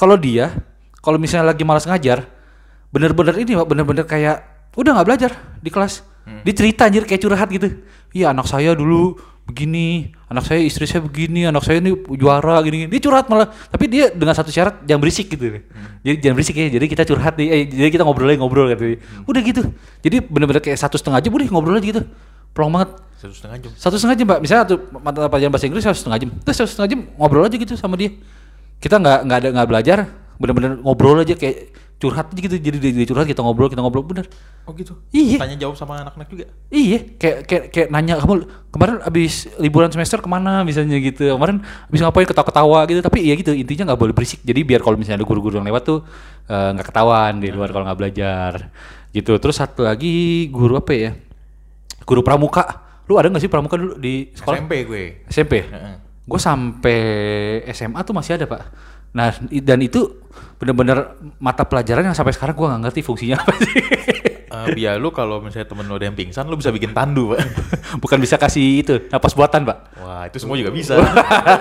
Kalau 0.00 0.16
dia, 0.16 0.54
kalau 1.04 1.20
misalnya 1.20 1.52
lagi 1.52 1.62
malas 1.66 1.84
ngajar, 1.84 2.24
bener-bener 2.88 3.34
ini 3.36 3.52
pak, 3.52 3.66
bener-bener 3.68 4.08
kayak 4.08 4.53
udah 4.74 4.90
nggak 4.98 5.06
belajar 5.06 5.30
di 5.62 5.70
kelas. 5.70 6.04
Dia 6.24 6.54
cerita 6.56 6.88
anjir 6.88 7.04
kayak 7.04 7.20
curhat 7.20 7.48
gitu. 7.52 7.68
Iya 8.16 8.32
anak 8.32 8.48
saya 8.48 8.72
dulu 8.72 9.18
begini, 9.44 10.16
anak 10.32 10.48
saya 10.48 10.64
istri 10.64 10.88
saya 10.88 11.04
begini, 11.04 11.44
anak 11.44 11.60
saya 11.60 11.76
ini 11.76 11.92
juara 12.16 12.64
gini, 12.64 12.84
gini. 12.84 12.90
Dia 12.96 13.00
curhat 13.04 13.28
malah, 13.28 13.52
tapi 13.68 13.92
dia 13.92 14.08
dengan 14.08 14.32
satu 14.32 14.48
syarat 14.48 14.80
jangan 14.88 15.04
berisik 15.04 15.28
gitu. 15.28 15.60
Jadi 16.00 16.16
jangan 16.24 16.34
berisik 16.40 16.56
ya. 16.56 16.68
Jadi 16.72 16.86
kita 16.88 17.02
curhat 17.04 17.36
nih, 17.36 17.48
eh, 17.52 17.62
jadi 17.68 17.90
kita 17.92 18.02
ngobrol 18.08 18.32
aja 18.32 18.40
ngobrol 18.40 18.66
gitu. 18.72 19.04
Udah 19.28 19.40
gitu. 19.44 19.62
Jadi 20.00 20.16
bener-bener 20.24 20.64
kayak 20.64 20.80
satu 20.80 20.96
setengah 20.96 21.20
jam 21.20 21.32
udah 21.36 21.48
ngobrol 21.52 21.76
aja 21.76 21.84
gitu. 21.84 22.02
Pelong 22.56 22.72
banget. 22.72 22.90
Satu 23.20 23.34
setengah 23.36 23.56
jam. 23.60 23.70
Satu 23.76 23.94
setengah 24.00 24.16
jam, 24.16 24.26
Mbak. 24.32 24.40
Misalnya 24.40 24.62
satu 24.64 24.76
mata 24.96 25.18
pelajaran 25.28 25.52
bahasa 25.52 25.66
Inggris 25.68 25.84
satu 25.84 25.98
setengah 26.00 26.18
jam. 26.24 26.30
Terus 26.40 26.56
satu 26.56 26.70
setengah 26.72 26.88
jam 26.88 27.00
ngobrol 27.20 27.44
aja 27.44 27.56
gitu 27.60 27.74
sama 27.76 28.00
dia. 28.00 28.16
Kita 28.80 28.96
nggak 28.96 29.18
nggak 29.28 29.38
ada 29.44 29.48
nggak 29.60 29.68
belajar 29.68 29.98
bener-bener 30.40 30.80
ngobrol 30.82 31.22
aja 31.22 31.34
kayak 31.38 31.70
curhat 32.00 32.26
aja 32.30 32.40
gitu 32.40 32.56
jadi 32.58 32.78
dia, 32.78 33.06
curhat 33.06 33.24
kita 33.24 33.40
ngobrol 33.40 33.70
kita 33.70 33.80
ngobrol 33.80 34.04
bener 34.04 34.26
Oh 34.64 34.72
gitu. 34.72 34.96
Iya. 35.12 35.36
Tanya 35.44 35.56
jawab 35.60 35.76
sama 35.76 36.00
anak-anak 36.00 36.28
juga. 36.32 36.44
Iya, 36.72 37.04
kayak 37.20 37.38
kayak 37.44 37.64
kayak 37.68 37.88
nanya 37.92 38.16
kamu 38.16 38.48
kemarin 38.72 38.96
abis 39.04 39.44
liburan 39.60 39.92
semester 39.92 40.24
ke 40.24 40.28
mana 40.28 40.64
misalnya 40.64 40.96
gitu. 41.04 41.36
Kemarin 41.36 41.60
abis 41.92 42.00
ngapain 42.00 42.24
ketawa-ketawa 42.24 42.88
gitu. 42.88 43.04
Tapi 43.04 43.28
iya 43.28 43.36
gitu 43.36 43.52
intinya 43.52 43.92
nggak 43.92 44.00
boleh 44.00 44.14
berisik. 44.16 44.40
Jadi 44.40 44.64
biar 44.64 44.80
kalau 44.80 44.96
misalnya 44.96 45.20
ada 45.20 45.28
guru-guru 45.28 45.60
yang 45.60 45.68
lewat 45.68 45.84
tuh 45.84 46.00
eh, 46.48 46.68
nggak 46.80 46.86
ketahuan 46.88 47.44
di 47.44 47.52
luar 47.52 47.76
kalau 47.76 47.84
nggak 47.84 47.98
belajar. 48.00 48.52
Gitu. 49.12 49.36
Terus 49.36 49.56
satu 49.60 49.84
lagi 49.84 50.48
guru 50.48 50.80
apa 50.80 50.92
ya? 50.96 51.12
Guru 52.08 52.24
pramuka. 52.24 52.64
Lu 53.04 53.20
ada 53.20 53.28
nggak 53.28 53.44
sih 53.44 53.52
pramuka 53.52 53.76
dulu 53.76 54.00
di 54.00 54.32
sekolah? 54.32 54.64
SMP 54.64 54.72
gue. 54.88 55.04
SMP. 55.28 55.54
Gue 56.24 56.40
sampai 56.40 57.00
SMA 57.76 58.00
tuh 58.00 58.16
masih 58.16 58.40
ada 58.40 58.48
pak. 58.48 58.64
Nah 59.12 59.28
dan 59.60 59.76
itu 59.84 60.23
bener-bener 60.58 61.18
mata 61.42 61.66
pelajaran 61.66 62.06
yang 62.06 62.16
sampai 62.16 62.32
sekarang 62.32 62.54
gue 62.56 62.66
nggak 62.66 62.82
ngerti 62.88 63.00
fungsinya 63.04 63.36
apa 63.40 63.52
sih. 63.60 63.74
Eh, 64.54 64.68
biar 64.70 65.02
lu 65.02 65.10
kalau 65.10 65.42
misalnya 65.42 65.66
temen 65.66 65.82
lu 65.90 65.98
ada 65.98 66.06
yang 66.06 66.14
pingsan, 66.14 66.46
lu 66.46 66.54
bisa 66.54 66.70
bikin 66.70 66.94
tandu, 66.94 67.34
Pak. 67.34 67.42
Bukan 68.02 68.18
bisa 68.22 68.38
kasih 68.38 68.86
itu 68.86 68.94
napas 69.10 69.34
buatan 69.34 69.66
pak. 69.66 69.78
Wah, 69.98 70.22
itu 70.26 70.38
semua 70.38 70.54
juga 70.54 70.70
bisa. 70.70 70.98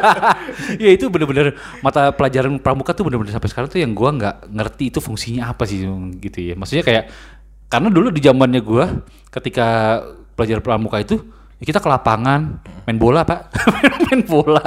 ya 0.83 0.89
itu 0.93 1.09
bener-bener 1.09 1.57
mata 1.81 2.13
pelajaran 2.13 2.57
pramuka 2.61 2.93
tuh 2.93 3.05
bener-bener 3.05 3.33
sampai 3.33 3.49
sekarang 3.49 3.69
tuh 3.69 3.81
yang 3.81 3.93
gua 3.93 4.13
nggak 4.13 4.35
ngerti 4.49 4.93
itu 4.93 4.99
fungsinya 5.01 5.53
apa 5.53 5.65
sih 5.65 5.85
gitu 6.21 6.53
ya. 6.53 6.53
Maksudnya 6.57 6.83
kayak 6.85 7.03
karena 7.69 7.89
dulu 7.89 8.09
di 8.13 8.21
zamannya 8.21 8.61
gua 8.61 8.85
ketika 9.29 10.01
pelajaran 10.33 10.61
pramuka 10.65 10.97
itu 11.01 11.21
ya 11.61 11.65
kita 11.69 11.79
ke 11.81 11.89
lapangan 11.89 12.61
main 12.85 12.97
bola 12.97 13.21
pak, 13.25 13.53
main 14.09 14.21
bola. 14.25 14.61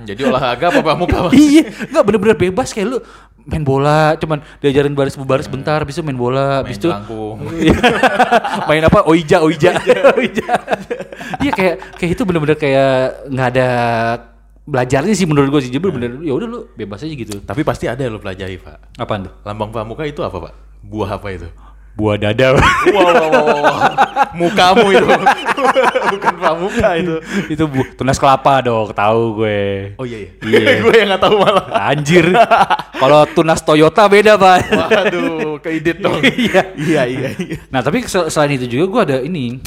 Jadi 0.00 0.26
olahraga 0.26 0.72
apa 0.72 0.80
pramuka, 0.80 1.28
Pak? 1.28 1.32
iya, 1.36 1.68
nggak 1.68 2.02
bener-bener 2.02 2.36
bebas 2.36 2.72
kayak 2.72 2.86
lu 2.88 2.98
main 3.50 3.64
bola, 3.66 4.14
cuman 4.16 4.38
diajarin 4.62 4.94
baris 4.94 5.18
baris 5.18 5.50
bentar, 5.50 5.82
habis 5.82 5.98
itu 5.98 6.06
main 6.06 6.14
bola, 6.14 6.62
habis 6.62 6.78
Main 6.78 7.02
itu. 7.02 7.20
Iya. 7.66 7.74
main 8.70 8.82
apa? 8.86 9.02
Oija, 9.10 9.42
Oija, 9.42 9.74
Oija. 10.18 10.52
Iya 11.42 11.52
kayak 11.52 11.74
kayak 11.98 12.10
itu 12.14 12.22
bener-bener 12.22 12.56
kayak 12.56 13.26
nggak 13.28 13.48
ada 13.58 13.68
belajarnya 14.70 15.14
sih 15.18 15.26
menurut 15.26 15.50
gue 15.50 15.60
sih. 15.66 15.70
Jadi 15.74 15.82
bener 15.82 16.10
ya 16.22 16.32
udah 16.32 16.46
lu 16.46 16.58
bebas 16.78 17.02
aja 17.02 17.10
gitu. 17.10 17.42
Tapi 17.42 17.60
pasti 17.66 17.90
ada 17.90 18.00
yang 18.00 18.14
lu 18.16 18.22
pelajari, 18.22 18.56
Pak. 18.62 18.96
Apaan 19.02 19.26
tuh? 19.26 19.34
Lambang 19.42 19.74
pramuka 19.74 20.06
itu 20.06 20.22
apa, 20.22 20.38
Pak? 20.38 20.54
Buah 20.86 21.18
apa 21.18 21.28
itu? 21.34 21.50
Buah 21.98 22.16
dada. 22.16 22.54
Wow, 22.54 22.62
wow, 22.94 23.28
wow, 23.28 23.58
wow. 23.60 23.78
Mukamu 24.32 24.86
itu. 24.94 25.06
Bukan 26.16 26.34
pramuka 26.38 26.88
itu. 26.96 27.14
itu 27.50 27.64
bu 27.66 27.82
tunas 27.94 28.16
kelapa 28.16 28.62
dong, 28.64 28.90
tahu 28.94 29.42
gue. 29.42 29.94
Oh 29.98 30.06
iya 30.06 30.18
iya. 30.26 30.30
Iya. 30.42 30.58
gue 30.86 30.94
yang 30.96 31.08
nggak 31.12 31.22
tahu 31.22 31.36
malah. 31.38 31.66
Anjir. 31.92 32.24
Kalau 32.96 33.20
tunas 33.30 33.60
Toyota 33.62 34.06
beda, 34.06 34.40
Pak. 34.40 34.58
Waduh, 34.70 35.58
keidit 35.62 35.98
dong. 36.00 36.18
Iya. 36.40 36.72
iya, 36.78 37.02
iya, 37.04 37.28
iya. 37.36 37.56
Nah 37.68 37.84
tapi 37.84 38.06
sel- 38.08 38.32
selain 38.32 38.56
itu 38.56 38.64
juga 38.66 38.84
gue 38.88 39.00
ada 39.12 39.16
ini 39.20 39.60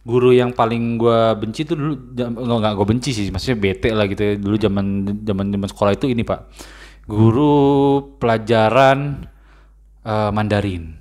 guru 0.00 0.32
yang 0.32 0.54
paling 0.54 0.96
gue 0.96 1.20
benci 1.36 1.66
tuh 1.68 1.76
dulu 1.76 1.92
nggak 2.16 2.56
nggak 2.60 2.72
gue 2.72 2.86
benci 2.88 3.10
sih 3.12 3.28
maksudnya 3.28 3.58
bete 3.60 3.92
lah 3.92 4.08
gitu 4.08 4.22
ya. 4.24 4.32
dulu 4.40 4.56
zaman 4.56 4.84
zaman 5.28 5.46
zaman 5.52 5.68
sekolah 5.68 5.92
itu 5.92 6.06
ini 6.08 6.24
pak 6.24 6.48
guru 7.04 8.00
pelajaran 8.16 9.28
eh, 10.00 10.30
Mandarin 10.32 10.99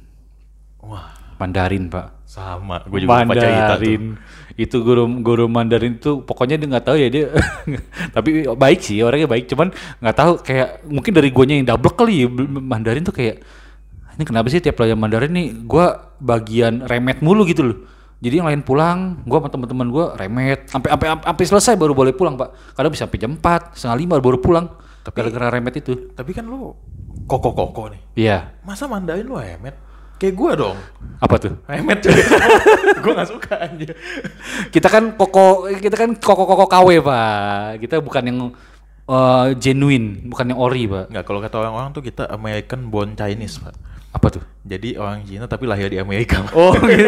Wah, 0.83 1.11
Mandarin 1.39 1.87
pak. 1.87 2.27
Sama. 2.29 2.83
Gue 2.85 3.03
juga. 3.03 3.23
Mandarin. 3.25 4.19
Itu 4.59 4.83
guru 4.83 5.07
guru 5.23 5.47
Mandarin 5.47 5.97
tuh 5.97 6.21
pokoknya 6.27 6.59
dia 6.59 6.67
nggak 6.67 6.85
tahu 6.85 6.97
ya 6.99 7.07
dia 7.07 7.25
tapi 8.15 8.43
baik 8.45 8.79
sih 8.83 8.99
orangnya 8.99 9.27
baik. 9.31 9.47
Cuman 9.47 9.71
nggak 10.03 10.15
tahu 10.15 10.31
kayak 10.43 10.83
mungkin 10.91 11.11
dari 11.15 11.29
guanya 11.31 11.55
yang 11.57 11.67
double 11.73 11.95
kali 11.95 12.23
ya 12.23 12.27
Mandarin 12.45 13.07
tuh 13.07 13.15
kayak 13.15 13.39
ini 14.19 14.23
kenapa 14.27 14.51
sih 14.51 14.59
tiap 14.59 14.75
pelajaran 14.75 14.99
Mandarin 14.99 15.31
nih 15.31 15.47
gua 15.63 16.11
bagian 16.19 16.83
remet 16.83 17.23
mulu 17.23 17.47
gitu 17.47 17.63
loh. 17.63 17.77
Jadi 18.19 18.43
yang 18.43 18.51
lain 18.51 18.61
pulang 18.67 19.23
gua 19.23 19.39
sama 19.39 19.47
teman-teman 19.47 19.87
gua 19.87 20.05
remet. 20.19 20.67
Sampai 20.67 20.91
sampai 20.91 21.07
sampai 21.23 21.43
selesai 21.47 21.73
baru 21.79 21.95
boleh 21.95 22.11
pulang 22.11 22.35
pak. 22.35 22.75
Kadang 22.75 22.91
bisa 22.91 23.07
sampai 23.07 23.19
jam 23.19 23.31
4 23.39 23.79
setengah 23.79 23.97
lima 23.97 24.15
baru 24.19 24.37
pulang. 24.43 24.67
Gara-gara 25.09 25.49
remet 25.49 25.79
itu. 25.81 26.11
Tapi 26.13 26.35
kan 26.35 26.45
lu 26.45 26.75
koko-koko 27.25 27.89
nih. 27.89 28.01
iya. 28.19 28.53
Masa 28.61 28.85
mandain 28.85 29.23
lu 29.23 29.39
hemet? 29.39 29.88
Kayak 30.19 30.35
gue 30.35 30.51
dong. 30.57 30.77
apa 31.17 31.35
tuh 31.35 31.53
Hemet 31.65 31.99
juga. 31.99 32.23
gue 33.03 33.11
gak 33.13 33.29
suka 33.29 33.53
aja. 33.57 33.91
kita 34.69 34.87
kan 34.87 35.03
koko 35.13 35.45
kita 35.73 35.95
kan 35.95 36.09
koko 36.13 36.43
koko 36.43 36.65
KW 36.65 36.99
pak 36.99 37.79
kita 37.79 37.99
bukan 37.99 38.23
yang 38.23 38.37
eh, 39.05 39.47
genuine 39.55 40.23
bukan 40.25 40.45
yang 40.45 40.59
ori 40.59 40.83
pak 40.85 41.07
Nggak, 41.07 41.23
kalau 41.23 41.39
kata 41.39 41.55
orang-orang 41.57 41.89
tuh 41.91 41.99
kita 42.01 42.23
American 42.29 42.87
born 42.87 43.15
Chinese, 43.15 43.57
Pak. 43.57 43.75
apa 44.09 44.27
tuh 44.29 44.43
Jadi 44.61 44.95
orang 44.95 45.21
Cina 45.21 45.45
tapi 45.45 45.63
lahir 45.63 45.85
di 45.87 45.97
Amerika. 45.97 46.41
Oh 46.51 46.71
gitu 46.83 47.05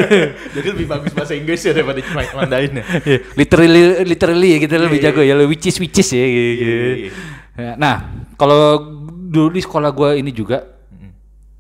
Jadi 0.53 0.67
lebih 0.71 0.87
bagus 0.87 1.11
bahasa 1.11 1.33
Inggris 1.33 1.59
ya 1.61 1.71
daripada 1.71 1.99
cuma 1.99 2.21
Mandarin 2.37 2.77
ya. 2.77 2.85
literally 3.39 3.81
literally 4.05 4.49
ya 4.53 4.59
kita 4.59 4.75
lebih 4.77 4.99
Iya, 4.99 5.05
jago 5.09 5.21
ya 5.21 5.33
lebih 5.33 5.51
which 5.51 5.65
is 5.65 5.75
which 5.77 5.97
is 5.97 6.09
ya 6.09 6.23
gitu. 6.23 6.63
Iya, 6.63 6.79
iya, 6.95 7.11
Ya, 7.53 7.71
nah 7.75 7.95
kalau 8.35 8.79
dulu 9.27 9.51
di 9.51 9.61
sekolah 9.61 9.91
gue 9.91 10.09
ini 10.17 10.31
juga 10.31 10.63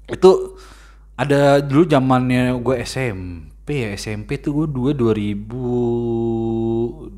itu 0.07 0.55
ada 1.21 1.61
dulu 1.61 1.85
zamannya 1.85 2.57
gue 2.57 2.75
SMP 2.81 3.85
ya 3.85 3.93
SMP 3.93 4.41
tuh 4.41 4.65
gue 4.65 4.67
dua 4.73 4.97
2000 4.97 7.13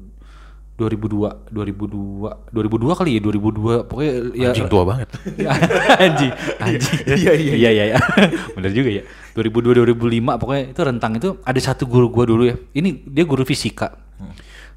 2002 0.74 1.54
2002 1.54 2.50
2002 2.50 3.00
kali 3.00 3.12
ya 3.16 3.22
2002 3.22 3.86
pokoknya 3.88 4.14
ya 4.34 4.50
Anjing 4.52 4.68
tua 4.68 4.84
banget. 4.84 5.08
anjing. 6.04 6.34
Anjing. 6.60 7.00
Iya, 7.14 7.34
iya, 7.38 7.38
iya. 7.38 7.70
Iya 7.70 7.84
iya 7.94 7.98
bener 8.58 8.74
juga 8.74 8.90
ya. 8.90 9.04
2002 9.38 9.86
2005 9.96 10.42
pokoknya 10.42 10.64
itu 10.74 10.82
rentang 10.82 11.14
itu 11.16 11.30
ada 11.46 11.60
satu 11.62 11.86
guru 11.86 12.10
gua 12.10 12.26
dulu 12.26 12.50
ya. 12.50 12.58
Ini 12.74 13.06
dia 13.06 13.24
guru 13.24 13.46
fisika. 13.46 13.94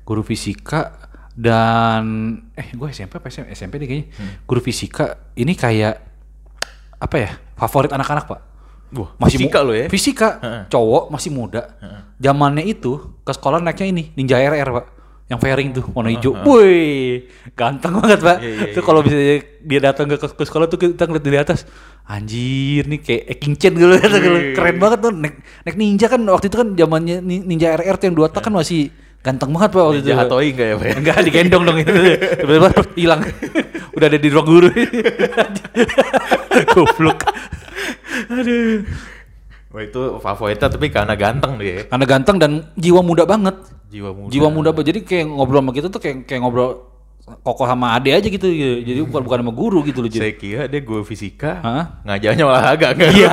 Guru 0.07 0.23
fisika 0.23 0.95
dan 1.33 2.37
eh 2.55 2.71
gue 2.73 2.89
SMP 2.93 3.19
apa 3.19 3.29
SMP, 3.33 3.57
SMP 3.57 3.81
nih 3.83 3.89
kayaknya. 3.89 4.07
Guru 4.45 4.61
fisika 4.63 5.17
ini 5.35 5.57
kayak 5.57 5.97
apa 6.97 7.17
ya 7.17 7.31
favorit 7.57 7.93
anak-anak 7.93 8.25
pak 8.29 8.41
Wah, 8.95 9.11
masih 9.19 9.39
fisika 9.43 9.59
lo 9.67 9.73
ya? 9.75 9.87
fisika 9.91 10.29
Heeh. 10.39 10.63
cowok 10.71 11.11
masih 11.11 11.31
muda 11.35 11.75
zamannya 12.17 12.63
itu 12.63 13.19
ke 13.23 13.33
sekolah 13.35 13.59
naiknya 13.59 13.87
ini 13.91 14.05
ninja 14.15 14.39
RR 14.39 14.71
pak 14.71 14.87
yang 15.27 15.43
fairing 15.43 15.75
tuh 15.75 15.83
warna 15.91 16.15
hijau, 16.15 16.39
woi 16.47 17.27
ganteng 17.59 17.99
banget 17.99 18.23
pak. 18.23 18.39
Iya, 18.39 18.47
iya, 18.47 18.67
Tuh 18.79 18.83
kalau 18.87 19.03
bisa 19.03 19.19
dia 19.43 19.81
datang 19.83 20.07
ke, 20.07 20.23
ke 20.23 20.45
sekolah 20.47 20.71
tuh 20.71 20.79
kita 20.79 21.03
ngeliat 21.03 21.25
dari 21.27 21.39
atas, 21.43 21.67
anjir 22.07 22.87
nih 22.87 23.03
kayak 23.03 23.23
Eking 23.35 23.55
Chen 23.59 23.75
gitu. 23.75 23.91
Wih. 23.91 24.55
keren 24.55 24.79
banget 24.79 25.03
tuh. 25.03 25.11
Naik, 25.11 25.35
naik 25.67 25.77
ninja 25.83 26.07
kan 26.07 26.23
waktu 26.31 26.47
itu 26.47 26.57
kan 26.63 26.69
zamannya 26.79 27.19
ni- 27.27 27.43
ninja 27.43 27.75
RR 27.75 27.99
tuh 27.99 28.07
yang 28.07 28.15
dua 28.15 28.31
tak 28.31 28.47
kan 28.47 28.55
masih 28.55 28.95
ganteng 29.19 29.51
banget 29.51 29.75
pak 29.75 29.83
waktu 29.83 29.99
itu. 29.99 30.07
Ninja 30.15 30.23
Hattori 30.23 30.49
enggak 30.55 30.67
ya, 30.71 30.75
Pak? 30.79 30.87
Enggak 30.95 31.17
digendong 31.27 31.63
dong 31.67 31.79
itu. 31.83 31.91
Tiba-tiba 32.47 32.69
hilang. 32.95 33.21
Udah 33.99 34.07
ada 34.07 34.19
di 34.23 34.29
ruang 34.31 34.47
guru. 34.47 34.71
Goblok. 36.73 37.19
Aduh. 38.33 38.83
Wah 39.75 39.83
itu 39.85 40.03
favoritnya 40.25 40.69
tapi 40.73 40.89
karena 40.89 41.13
ganteng 41.13 41.61
dia. 41.61 41.69
ya. 41.69 41.83
Karena 41.85 42.05
ganteng 42.09 42.37
dan 42.41 42.53
jiwa 42.81 43.05
muda 43.05 43.29
banget. 43.29 43.57
Jiwa 43.93 44.11
muda. 44.17 44.31
Jiwa 44.33 44.49
muda 44.49 44.71
banget. 44.73 44.89
Jadi 44.95 45.01
kayak 45.05 45.27
ngobrol 45.29 45.61
sama 45.61 45.73
kita 45.77 45.89
tuh 45.93 46.01
kayak 46.01 46.17
kayak 46.25 46.41
ngobrol 46.41 46.71
kokoh 47.43 47.67
sama 47.67 47.99
ade 47.99 48.15
aja 48.15 48.29
gitu. 48.31 48.47
Jadi 48.87 49.03
bukan 49.03 49.23
bukan 49.27 49.39
sama 49.43 49.53
guru 49.53 49.83
gitu 49.83 49.99
loh. 50.01 50.09
Saya 50.09 50.33
kira 50.39 50.71
dia 50.71 50.81
guru 50.81 51.03
fisika, 51.03 51.59
Hah? 51.59 51.85
ngajarnya 52.07 52.45
olahraga 52.47 52.95
enggak? 52.95 53.11
Iya. 53.13 53.31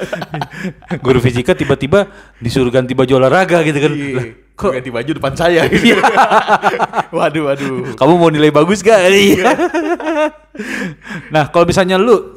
guru 1.04 1.20
fisika 1.20 1.52
tiba-tiba 1.52 2.08
disuruh 2.40 2.72
ganti 2.72 2.96
baju 2.96 3.20
olahraga 3.20 3.60
gitu 3.62 3.78
kan. 3.78 3.92
Lah, 3.92 4.26
Kok 4.52 4.70
ganti 4.76 4.90
baju 4.92 5.10
depan 5.16 5.32
saya 5.32 5.64
gitu. 5.68 5.96
waduh, 7.16 7.42
waduh. 7.48 7.96
kamu 7.96 8.12
mau 8.20 8.30
nilai 8.30 8.52
bagus 8.52 8.84
gak? 8.84 9.00
Iya. 9.12 9.56
nah 11.32 11.48
kalau 11.48 11.64
misalnya 11.64 11.96
lu 11.96 12.36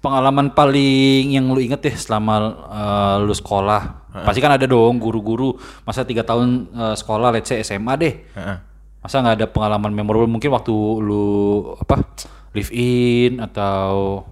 pengalaman 0.00 0.52
paling 0.56 1.36
yang 1.36 1.48
lu 1.52 1.60
inget 1.60 1.84
deh 1.84 1.96
selama 1.96 2.34
eh, 2.68 3.16
lu 3.24 3.34
sekolah, 3.36 4.08
pasti 4.24 4.40
kan 4.40 4.56
ada 4.56 4.64
dong 4.64 4.96
guru-guru 4.96 5.56
masa 5.84 6.04
tiga 6.04 6.24
tahun 6.24 6.68
eh, 6.72 6.94
sekolah, 6.96 7.28
let's 7.36 7.48
say 7.52 7.60
SMA 7.60 7.94
deh. 8.00 8.14
Heeh. 8.36 8.56
Masa 8.98 9.22
nggak 9.22 9.36
ada 9.38 9.46
pengalaman 9.46 9.92
memorable 9.94 10.28
mungkin 10.28 10.50
waktu 10.52 10.74
lu 11.04 11.26
apa 11.78 12.02
live 12.56 12.72
in 12.72 13.38
atau 13.38 14.24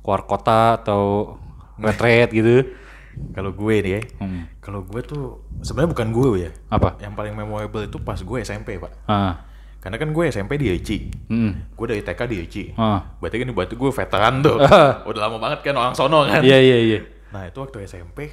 keluar 0.00 0.22
kota 0.24 0.78
atau 0.80 1.34
retret 1.78 2.30
gitu? 2.30 2.83
Kalau 3.30 3.50
gue 3.50 3.74
nih 3.76 3.92
ya, 3.92 4.02
Hmm. 4.18 4.42
kalau 4.58 4.82
gue 4.82 5.00
tuh 5.00 5.24
sebenarnya 5.60 5.90
bukan 5.90 6.08
gue 6.10 6.28
ya. 6.38 6.50
Apa? 6.68 6.98
Yang 6.98 7.14
paling 7.14 7.34
memorable 7.34 7.82
itu 7.82 7.98
pas 7.98 8.16
gue 8.16 8.38
SMP, 8.40 8.76
Pak. 8.76 8.92
Ah, 9.04 9.46
Karena 9.78 9.96
kan 9.96 10.10
gue 10.10 10.24
SMP 10.26 10.56
di 10.56 10.70
IC. 10.70 10.88
hmm. 11.28 11.52
Gue 11.72 11.86
dari 11.86 12.00
TK 12.00 12.20
di 12.24 12.36
IC. 12.40 12.56
ah, 12.74 13.16
Berarti 13.18 13.36
kan 13.36 13.48
berarti 13.50 13.74
gue 13.74 13.90
veteran 13.90 14.34
tuh. 14.40 14.56
Ah. 14.58 15.04
Udah 15.04 15.20
lama 15.22 15.36
banget 15.38 15.60
kan 15.62 15.74
orang 15.74 15.92
sono 15.92 16.24
kan. 16.24 16.40
iya 16.40 16.56
iya 16.56 16.78
iya. 16.78 17.00
Nah, 17.30 17.44
itu 17.44 17.58
waktu 17.58 17.84
SMP. 17.84 18.32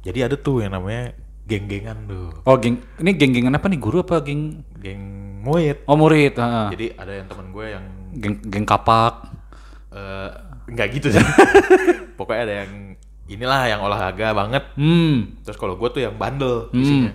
Jadi 0.00 0.18
ada 0.20 0.36
tuh 0.36 0.60
yang 0.60 0.70
namanya 0.70 1.16
geng-gengan 1.44 2.04
tuh. 2.04 2.28
Oh 2.42 2.56
geng, 2.56 2.76
ini 2.98 3.10
geng-gengan 3.12 3.52
apa 3.52 3.66
nih 3.66 3.76
guru 3.76 4.00
apa 4.00 4.20
geng? 4.20 4.62
Geng 4.76 5.02
murid. 5.40 5.82
Oh 5.84 5.92
murid, 5.94 6.36
ah. 6.38 6.68
Jadi 6.68 6.92
ada 6.92 7.12
yang 7.12 7.26
teman 7.26 7.48
gue 7.50 7.66
yang 7.66 7.84
geng, 8.14 8.36
geng 8.42 8.64
kapak. 8.64 9.32
eh 9.90 10.30
nggak 10.66 10.88
gitu 10.92 11.08
sih. 11.10 11.20
Pokoknya 12.18 12.42
ada 12.44 12.54
yang 12.62 12.72
inilah 13.28 13.68
yang 13.68 13.80
olahraga 13.80 14.36
banget. 14.36 14.64
Hmm. 14.76 15.40
Terus 15.44 15.56
kalau 15.56 15.74
gue 15.80 15.88
tuh 15.90 16.02
yang 16.04 16.14
bandel 16.16 16.68
isinya. 16.72 17.12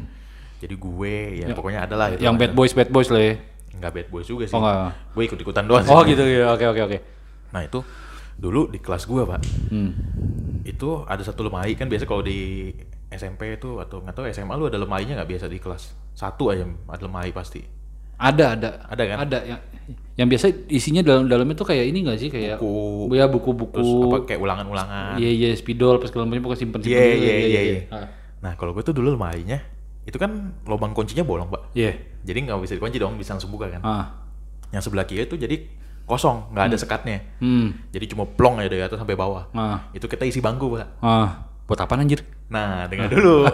Jadi 0.59 0.75
gue 0.75 1.15
ya, 1.39 1.45
pokoknya 1.55 1.87
ada 1.87 1.95
lah 1.95 2.07
itu. 2.11 2.25
Yang 2.25 2.35
bad 2.35 2.51
boys 2.51 2.73
bad 2.75 2.89
boys 2.91 3.09
lah 3.13 3.21
ya. 3.23 3.35
Nggak 3.79 3.91
bad 3.95 4.07
boys 4.11 4.27
juga 4.27 4.43
sih. 4.49 4.57
Oh. 4.57 4.91
Gue 5.15 5.23
ikut-ikutan 5.29 5.63
doang 5.69 5.85
sih. 5.85 5.93
Oh 5.93 6.03
gitu 6.03 6.23
ya. 6.25 6.51
Oke 6.51 6.67
oke 6.67 6.81
oke. 6.83 6.97
Nah 7.55 7.61
itu 7.63 7.79
dulu 8.35 8.67
di 8.67 8.79
kelas 8.83 9.07
gue 9.07 9.21
pak. 9.23 9.39
Hmm. 9.71 9.91
Itu 10.67 11.07
ada 11.07 11.23
satu 11.23 11.47
lemari 11.47 11.79
kan 11.79 11.87
biasa 11.87 12.03
kalau 12.03 12.25
di 12.25 12.71
SMP 13.09 13.57
itu 13.57 13.79
atau 13.81 14.03
nggak 14.03 14.13
tahu 14.13 14.25
SMA 14.29 14.53
lu 14.53 14.69
ada 14.69 14.77
lemarinya 14.77 15.17
nggak 15.23 15.29
biasa 15.33 15.45
di 15.49 15.57
kelas 15.57 16.13
satu 16.13 16.51
aja 16.51 16.67
ada 16.67 17.03
lemari 17.07 17.31
pasti. 17.31 17.78
Ada 18.19 18.45
ada. 18.59 18.69
Ada 18.91 19.03
kan? 19.07 19.17
Ada 19.25 19.39
yang 19.47 19.59
yang 20.19 20.27
biasa 20.27 20.51
isinya 20.67 20.99
dalam 20.99 21.31
dalamnya 21.31 21.55
tuh 21.55 21.63
kayak 21.63 21.88
ini 21.88 22.03
gak 22.03 22.19
sih 22.19 22.27
kayak 22.27 22.59
Buku. 22.59 23.15
ya 23.15 23.31
buku-buku. 23.31 23.79
Terus 23.79 23.91
apa 24.03 24.17
kayak 24.27 24.41
ulangan-ulangan. 24.43 25.15
Iya 25.15 25.29
iya 25.31 25.49
spidol 25.55 25.95
pas 26.03 26.11
segala 26.11 26.27
macam 26.27 26.43
pokoknya 26.43 26.59
simpen 26.59 26.79
Iya 26.83 27.03
iya 27.15 27.35
iya 27.39 27.61
iya. 27.63 27.79
Ah. 27.88 28.07
Nah 28.43 28.51
kalau 28.59 28.75
gue 28.75 28.83
tuh 28.83 28.91
dulu 28.91 29.15
lemarinya 29.15 29.55
itu 30.03 30.19
kan 30.19 30.51
lubang 30.67 30.91
kuncinya 30.91 31.23
bolong 31.23 31.47
pak. 31.47 31.71
Iya. 31.71 31.95
Jadi 32.27 32.51
nggak 32.51 32.59
bisa 32.59 32.75
dikunci 32.75 32.99
dong, 32.99 33.15
bisa 33.15 33.31
langsung 33.31 33.55
buka 33.55 33.71
kan. 33.71 33.81
Ah. 33.88 34.05
Yang 34.75 34.91
sebelah 34.91 35.07
kiri 35.07 35.23
itu 35.23 35.39
jadi 35.39 35.55
kosong, 36.03 36.51
nggak 36.51 36.65
ada 36.67 36.77
sekatnya. 36.77 37.17
Hmm. 37.39 37.88
Jadi 37.95 38.11
cuma 38.11 38.27
plong 38.27 38.59
aja 38.59 38.67
dari 38.67 38.83
atas 38.83 38.99
sampai 38.99 39.15
bawah. 39.15 39.47
Ah. 39.55 39.88
Itu 39.95 40.11
kita 40.11 40.27
isi 40.27 40.43
bangku 40.43 40.67
pak. 40.75 40.99
Ah. 40.99 41.47
Buat 41.63 41.88
apa 41.88 41.95
anjir? 41.95 42.27
Nah 42.49 42.89
dengar 42.89 43.07
dulu. 43.13 43.45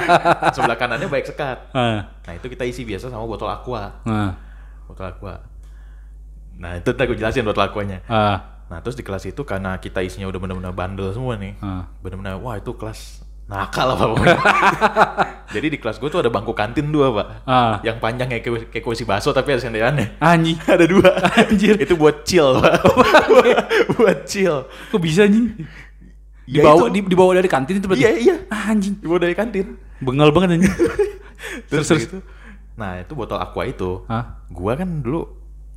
sebelah 0.54 0.78
kanannya 0.78 1.10
baik 1.10 1.26
sekat. 1.26 1.74
Ah. 1.74 2.06
Nah 2.22 2.32
itu 2.38 2.46
kita 2.46 2.62
isi 2.62 2.86
biasa 2.86 3.10
sama 3.10 3.26
botol 3.26 3.50
aqua. 3.50 3.98
Ah. 4.06 4.38
Botol 4.86 5.10
aqua. 5.10 5.42
Nah 6.54 6.78
itu 6.78 6.94
tadi 6.94 7.10
gue 7.10 7.18
jelasin 7.18 7.42
botol 7.42 7.66
aquanya. 7.66 7.98
Ah. 8.06 8.62
Nah 8.70 8.78
terus 8.80 8.94
di 8.94 9.02
kelas 9.02 9.26
itu 9.26 9.42
karena 9.42 9.76
kita 9.82 10.00
isinya 10.00 10.30
udah 10.30 10.38
benar-benar 10.38 10.72
bandel 10.72 11.10
semua 11.10 11.34
nih. 11.34 11.58
Ah. 11.58 11.90
Benar-benar 11.98 12.38
wah 12.38 12.54
itu 12.54 12.70
kelas 12.78 13.26
nakal 13.44 13.92
lah 13.92 13.96
pokoknya. 13.98 14.38
Jadi 15.54 15.66
di 15.76 15.78
kelas 15.82 16.00
gue 16.00 16.08
tuh 16.08 16.22
ada 16.24 16.30
bangku 16.30 16.54
kantin 16.54 16.88
dua 16.94 17.10
pak. 17.10 17.26
Ah. 17.44 17.76
Yang 17.82 17.98
panjang 17.98 18.28
kayak 18.30 18.42
kayak 18.46 18.62
kayak 18.70 18.84
kursi 18.86 19.02
bakso 19.02 19.34
tapi 19.34 19.58
ada 19.58 19.66
senderannya. 19.66 20.14
Anjing. 20.22 20.56
ada 20.78 20.86
dua. 20.86 21.10
Anjir. 21.42 21.74
itu 21.74 21.98
buat 21.98 22.22
chill 22.22 22.54
pak. 22.62 22.74
buat 23.98 24.18
chill. 24.30 24.64
Kok 24.94 25.00
bisa 25.02 25.26
anjing? 25.26 25.58
Ya 26.44 26.60
Dibawa 26.60 26.86
itu- 26.86 26.92
di, 26.92 27.00
dibawa 27.06 27.30
dari 27.34 27.48
kantin 27.48 27.74
itu 27.78 27.86
berarti. 27.86 28.02
Iya 28.02 28.12
iya. 28.14 28.36
Ah, 28.48 28.68
anjing. 28.68 29.00
Dibawa 29.00 29.18
dari 29.18 29.32
kantin. 29.32 29.66
Bengal 29.98 30.28
banget 30.30 30.48
anjing. 30.54 30.74
Terus, 31.70 31.88
itu. 31.90 32.18
Nah 32.74 33.00
itu 33.00 33.12
botol 33.12 33.38
aqua 33.38 33.64
itu. 33.64 34.02
Hah? 34.04 34.44
Gua 34.48 34.74
kan 34.74 35.00
dulu 35.00 35.24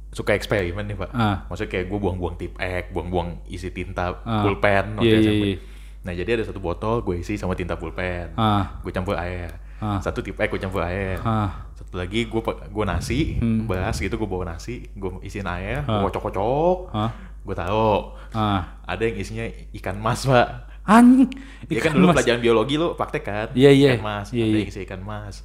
suka 0.09 0.33
eksperimen 0.33 0.83
nih 0.83 0.97
pak. 0.97 1.09
Ah. 1.11 1.45
Maksudnya 1.45 1.69
kayak 1.69 1.85
gue 1.87 1.99
buang-buang 1.99 2.35
tip 2.35 2.53
ek, 2.57 2.89
buang-buang 2.89 3.45
isi 3.45 3.69
tinta 3.69 4.17
Ah. 4.21 4.41
pulpen. 4.41 4.97
Iya, 4.97 5.17
iya, 5.19 5.31
iya. 5.31 5.55
Nah 6.01 6.11
jadi 6.11 6.29
ada 6.33 6.43
satu 6.43 6.57
botol 6.57 6.99
gue 7.01 7.15
isi 7.17 7.35
sama 7.35 7.53
tinta 7.53 7.75
pulpen. 7.75 8.33
Ah. 8.33 8.81
Gue 8.81 8.89
campur 8.89 9.13
air. 9.13 9.53
Ah. 9.77 10.01
Satu 10.01 10.19
tip 10.19 10.33
ek 10.35 10.49
gue 10.49 10.57
campur 10.57 10.81
air. 10.81 11.21
Ah. 11.21 11.69
Satu 11.71 11.95
lagi 11.95 12.25
gue 12.25 12.41
gue 12.41 12.83
nasi, 12.83 13.37
Hmm. 13.37 13.69
beras 13.69 13.95
gitu 13.95 14.17
gue 14.17 14.25
bawa 14.25 14.49
nasi, 14.49 14.89
gue 14.89 15.09
isiin 15.21 15.45
air, 15.45 15.85
Ah. 15.85 16.01
gue 16.01 16.09
kocok-kocok, 16.09 16.77
Ah. 16.89 17.11
Gue 17.47 17.55
taruh. 17.55 18.11
Ah. 18.35 18.83
Ada 18.83 19.07
yang 19.07 19.17
isinya 19.17 19.45
ikan 19.79 19.95
mas 19.95 20.27
pak. 20.27 20.67
Anjing. 20.83 21.31
Ya 21.67 21.79
kan 21.79 21.91
Ikan 21.91 21.91
dulu 21.95 22.05
mas. 22.11 22.15
pelajaran 22.19 22.39
biologi 22.39 22.75
lo 22.75 22.95
praktek 22.95 23.23
kan? 23.23 23.47
Iya, 23.55 23.71
iya. 23.71 23.91
Ikan 23.95 24.03
mas, 24.03 24.27
Iya, 24.31 24.43
ada 24.43 24.51
iya. 24.51 24.59
yang 24.59 24.69
isi 24.71 24.79
ikan 24.83 25.01
mas. 25.03 25.35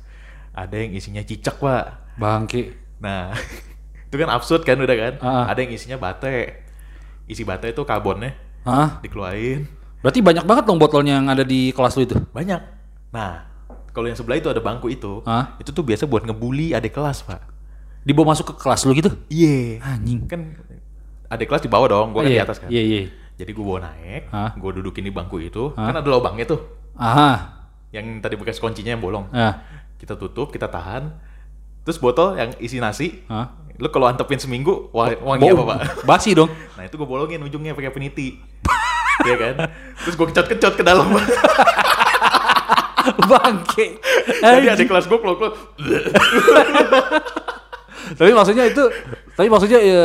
Ada 0.53 0.77
yang 0.77 0.93
isinya 0.93 1.23
cicak 1.23 1.57
pak. 1.59 1.87
Bangke. 2.19 2.75
Nah, 2.99 3.31
itu 4.11 4.15
kan 4.15 4.31
absurd 4.31 4.63
kan 4.63 4.79
udah 4.79 4.97
kan? 4.99 5.15
Ah. 5.23 5.47
Ada 5.51 5.63
yang 5.63 5.73
isinya 5.73 5.99
bate. 5.99 6.63
Isi 7.27 7.47
bate 7.47 7.71
itu 7.71 7.83
karbonnya 7.87 8.35
Hah? 8.63 8.99
dikeluarin. 8.99 9.67
Berarti 10.03 10.19
banyak 10.19 10.43
banget 10.43 10.65
dong 10.67 10.83
botolnya 10.83 11.23
yang 11.23 11.31
ada 11.31 11.47
di 11.47 11.71
kelas 11.71 11.95
lu 11.95 12.03
itu. 12.03 12.19
Banyak. 12.35 12.61
Nah, 13.15 13.47
kalau 13.91 14.11
yang 14.11 14.19
sebelah 14.19 14.39
itu 14.39 14.51
ada 14.51 14.59
bangku 14.59 14.91
itu. 14.91 15.23
Hah? 15.23 15.55
Itu 15.59 15.71
tuh 15.71 15.87
biasa 15.87 16.07
buat 16.07 16.23
ngebully 16.23 16.75
adik 16.75 16.95
kelas, 16.95 17.23
Pak. 17.23 17.43
Dibawa 18.03 18.35
masuk 18.35 18.51
ke 18.51 18.55
kelas 18.59 18.83
lu 18.83 18.95
gitu? 18.95 19.11
Iya. 19.27 19.79
Anjing. 19.81 20.27
Kan 20.27 20.59
adik 21.33 21.49
kelas 21.49 21.65
di 21.65 21.71
bawah 21.73 21.89
dong, 21.89 22.13
gua 22.13 22.23
kan 22.23 22.29
di 22.29 22.37
Iya, 22.37 22.45
atas 22.45 22.61
kan. 22.61 22.69
Iya, 22.69 22.83
iya. 22.85 23.01
Jadi 23.41 23.51
gua 23.57 23.65
bawa 23.65 23.79
naik, 23.89 24.23
gua 24.61 24.71
dudukin 24.71 25.03
di 25.03 25.11
bangku 25.11 25.41
itu. 25.41 25.73
Hah? 25.73 25.89
Kan 25.89 25.97
ada 25.99 26.07
lubangnya 26.07 26.45
tuh. 26.45 26.61
Aha. 26.95 27.57
Yang 27.91 28.21
tadi 28.21 28.35
bekas 28.37 28.61
kuncinya 28.61 28.93
yang 28.93 29.01
bolong. 29.01 29.33
Ah. 29.33 29.65
Kita 29.97 30.15
tutup, 30.15 30.53
kita 30.53 30.69
tahan. 30.69 31.09
Terus 31.83 31.99
botol 31.99 32.37
yang 32.37 32.53
isi 32.61 32.79
nasi, 32.79 33.25
Hah? 33.27 33.59
lu 33.75 33.91
kalau 33.91 34.07
antepin 34.07 34.39
seminggu, 34.39 34.93
wah, 34.95 35.11
wangi 35.19 35.51
apa, 35.51 35.63
Pak? 35.67 35.79
Basi 36.09 36.31
dong. 36.31 36.47
Nah 36.79 36.87
itu 36.87 36.95
gue 36.95 37.09
bolongin 37.09 37.43
ujungnya 37.43 37.73
pakai 37.73 37.91
peniti. 37.91 38.37
Iya 39.23 39.37
kan? 39.39 39.55
Terus 40.03 40.19
gue 40.19 40.27
kecot-kecot 40.35 40.75
ke 40.75 40.83
dalam. 40.83 41.07
Bangke. 43.31 44.01
Jadi 44.41 44.67
adik 44.67 44.89
kelas 44.89 45.07
gue 45.07 45.19
keluar 45.21 45.37
keluar. 45.37 45.53
tapi 48.13 48.35
maksudnya 48.35 48.67
itu 48.67 48.83
tapi 49.33 49.47
maksudnya 49.47 49.79
ya, 49.79 50.05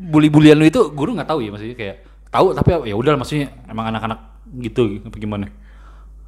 bully-bulian 0.00 0.56
lu 0.56 0.64
itu 0.64 0.80
guru 0.90 1.12
nggak 1.12 1.28
tahu 1.28 1.40
ya 1.40 1.52
maksudnya 1.52 1.76
kayak 1.76 1.96
tahu 2.28 2.56
tapi 2.56 2.88
ya 2.88 2.96
udah 2.96 3.14
maksudnya 3.14 3.52
emang 3.66 3.90
anak-anak 3.90 4.18
gitu 4.58 4.98
apa 5.00 5.16
gimana 5.16 5.46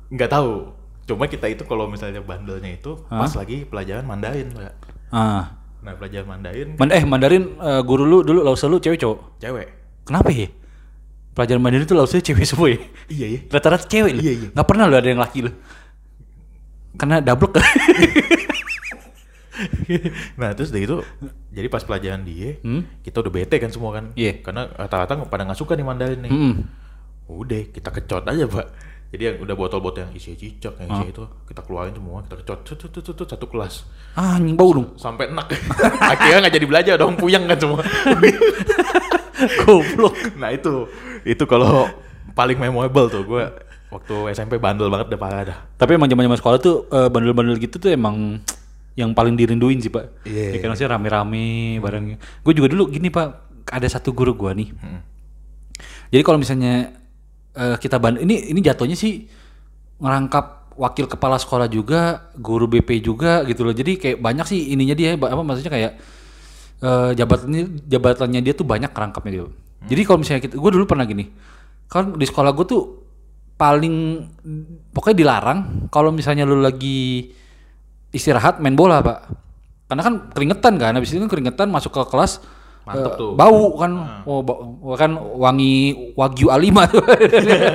Nggak 0.09 0.29
tahu. 0.29 0.69
Cuma 1.03 1.25
kita 1.25 1.49
itu 1.49 1.65
kalau 1.65 1.89
misalnya 1.89 2.21
bandelnya 2.21 2.69
itu 2.71 3.01
Hah? 3.09 3.25
pas 3.25 3.33
lagi 3.33 3.65
pelajaran 3.65 4.05
Mandarin, 4.05 4.53
Mbak. 4.53 4.73
ah 5.11 5.57
Nah 5.81 5.93
pelajaran 5.97 6.29
Mandarin 6.29 6.69
Man 6.77 6.93
eh 6.93 7.03
Mandarin 7.03 7.45
eh, 7.57 7.81
guru 7.83 8.05
lu 8.05 8.19
dulu 8.21 8.45
lausa 8.45 8.69
lu 8.69 8.77
cewek 8.77 9.01
cowok 9.01 9.41
cewek. 9.41 9.67
kenapa 10.05 10.29
ya 10.31 10.47
pelajaran 11.33 11.59
Mandarin 11.59 11.85
itu 11.85 11.97
lausanya 11.97 12.23
cewek 12.23 12.45
semua 12.45 12.69
ya 12.71 12.79
Iya 13.09 13.27
iya. 13.29 13.41
rata-rata 13.49 13.83
cewek 13.83 14.13
Iya, 14.15 14.33
iya. 14.37 14.49
nggak 14.53 14.63
pernah 14.63 14.85
lu 14.85 14.95
ada 14.95 15.09
yang 15.09 15.19
laki 15.19 15.39
lu 15.43 15.51
karena 16.95 17.19
double 17.19 17.51
Nah 20.41 20.53
terus 20.53 20.71
dari 20.71 20.85
itu 20.85 20.99
jadi 21.49 21.67
pas 21.67 21.83
pelajaran 21.83 22.23
dia 22.23 22.57
Hmm? 22.61 22.83
kita 23.01 23.21
udah 23.21 23.33
bete 23.33 23.57
kan 23.57 23.69
semua 23.69 23.91
kan. 23.93 24.11
Iya. 24.15 24.41
Karena 24.41 24.69
rata-rata 24.69 25.19
pada 25.25 25.43
nggak 25.45 25.59
suka 25.59 25.75
nih 25.75 25.85
Mandarin 25.85 26.21
nih. 26.23 26.33
Hmm. 26.33 26.55
Udah 27.27 27.63
kita 27.69 27.91
kecot 27.91 28.25
aja 28.25 28.45
pak. 28.45 28.67
Jadi 29.13 29.23
yang 29.23 29.37
udah 29.45 29.53
botol-botol 29.53 30.09
yang 30.09 30.13
isi 30.17 30.33
cicak, 30.33 30.73
yang 30.81 30.89
isi 30.89 31.13
itu 31.13 31.21
kita 31.45 31.61
keluarin 31.61 31.93
semua, 31.93 32.25
kita 32.25 32.33
kecot, 32.41 32.59
tut, 32.65 32.89
tut, 32.89 33.13
tut, 33.13 33.29
satu 33.29 33.45
kelas. 33.45 33.85
ah 34.17 34.41
anjing 34.41 34.57
bau 34.57 34.73
dong 34.73 34.97
sampai 34.97 35.29
enak 35.29 35.53
akhirnya 36.13 36.45
nggak 36.45 36.55
jadi 36.57 36.67
belajar 36.69 36.95
dong 36.97 37.17
puyeng 37.17 37.45
kan 37.45 37.57
semua 37.57 37.81
goblok 39.65 40.17
nah 40.37 40.53
itu 40.53 40.87
itu 41.25 41.45
kalau 41.45 41.89
paling 42.33 42.57
memorable 42.57 43.09
tuh 43.09 43.23
gue 43.25 43.45
waktu 43.89 44.15
SMP 44.33 44.57
bandel 44.57 44.89
banget 44.89 45.13
udah 45.13 45.21
parah 45.21 45.43
dah 45.45 45.59
Tapi 45.77 45.97
emang 45.97 46.09
zaman-zaman 46.09 46.39
sekolah 46.39 46.59
tuh 46.61 46.77
eh, 46.89 47.09
bandel-bandel 47.09 47.57
gitu 47.57 47.77
tuh 47.77 47.91
emang 47.93 48.41
yang 48.99 49.17
paling 49.17 49.35
dirinduin 49.37 49.81
sih 49.81 49.89
pak. 49.89 50.25
Iya. 50.29 50.57
Ya 50.57 50.59
kan 50.61 50.69
maksudnya 50.73 50.93
rame-rame 50.97 51.79
bareng. 51.81 52.05
Gue 52.45 52.53
juga 52.53 52.69
dulu 52.69 52.93
gini 52.93 53.09
pak, 53.09 53.29
ada 53.69 53.89
satu 53.89 54.13
guru 54.13 54.37
gua 54.37 54.53
nih. 54.53 54.69
Jadi 56.13 56.23
kalau 56.25 56.39
misalnya 56.41 56.93
eh, 57.57 57.77
kita 57.81 57.97
bandel, 57.97 58.29
ini 58.29 58.53
ini 58.53 58.61
jatuhnya 58.61 58.97
sih 58.99 59.25
ngerangkap 60.03 60.77
wakil 60.77 61.09
kepala 61.09 61.37
sekolah 61.41 61.69
juga, 61.69 62.33
guru 62.37 62.69
BP 62.69 63.01
juga 63.05 63.45
gitu 63.49 63.65
loh. 63.65 63.73
Jadi 63.73 63.97
kayak 63.97 64.19
banyak 64.21 64.47
sih 64.49 64.77
ininya 64.77 64.97
dia, 64.97 65.17
apa 65.17 65.41
maksudnya 65.41 65.73
kayak 65.73 65.93
eh, 66.85 67.11
jabatannya 67.17 67.89
jabatannya 67.89 68.41
dia 68.45 68.55
tuh 68.57 68.69
banyak 68.69 68.93
kerangkapnya 68.93 69.33
dia. 69.33 69.45
Jadi 69.83 70.03
kalau 70.07 70.19
misalnya 70.23 70.43
kita, 70.47 70.55
gue 70.61 70.71
dulu 70.71 70.85
pernah 70.87 71.09
gini, 71.09 71.27
kan 71.89 72.15
di 72.15 72.27
sekolah 72.29 72.53
gue 72.55 72.67
tuh 72.69 72.83
paling 73.57 73.95
pokoknya 74.91 75.17
dilarang 75.17 75.59
kalau 75.87 76.11
misalnya 76.11 76.43
lu 76.43 76.59
lagi 76.59 77.31
istirahat 78.13 78.61
main 78.61 78.77
bola 78.77 79.01
pak. 79.01 79.19
Karena 79.89 80.03
kan 80.05 80.15
keringetan 80.33 80.81
kan 80.81 80.93
habis 80.97 81.13
itu 81.13 81.21
kan 81.21 81.29
keringetan 81.29 81.69
masuk 81.69 81.93
ke 81.93 82.01
kelas 82.09 82.41
Mantep 82.83 83.15
tuh. 83.15 83.33
bau 83.37 83.77
kan. 83.77 83.93
Oh, 84.25 84.41
ba- 84.41 84.61
kan 84.97 85.13
wangi 85.17 86.13
wagyu 86.17 86.49
A5 86.49 86.77
tuh. 86.89 87.03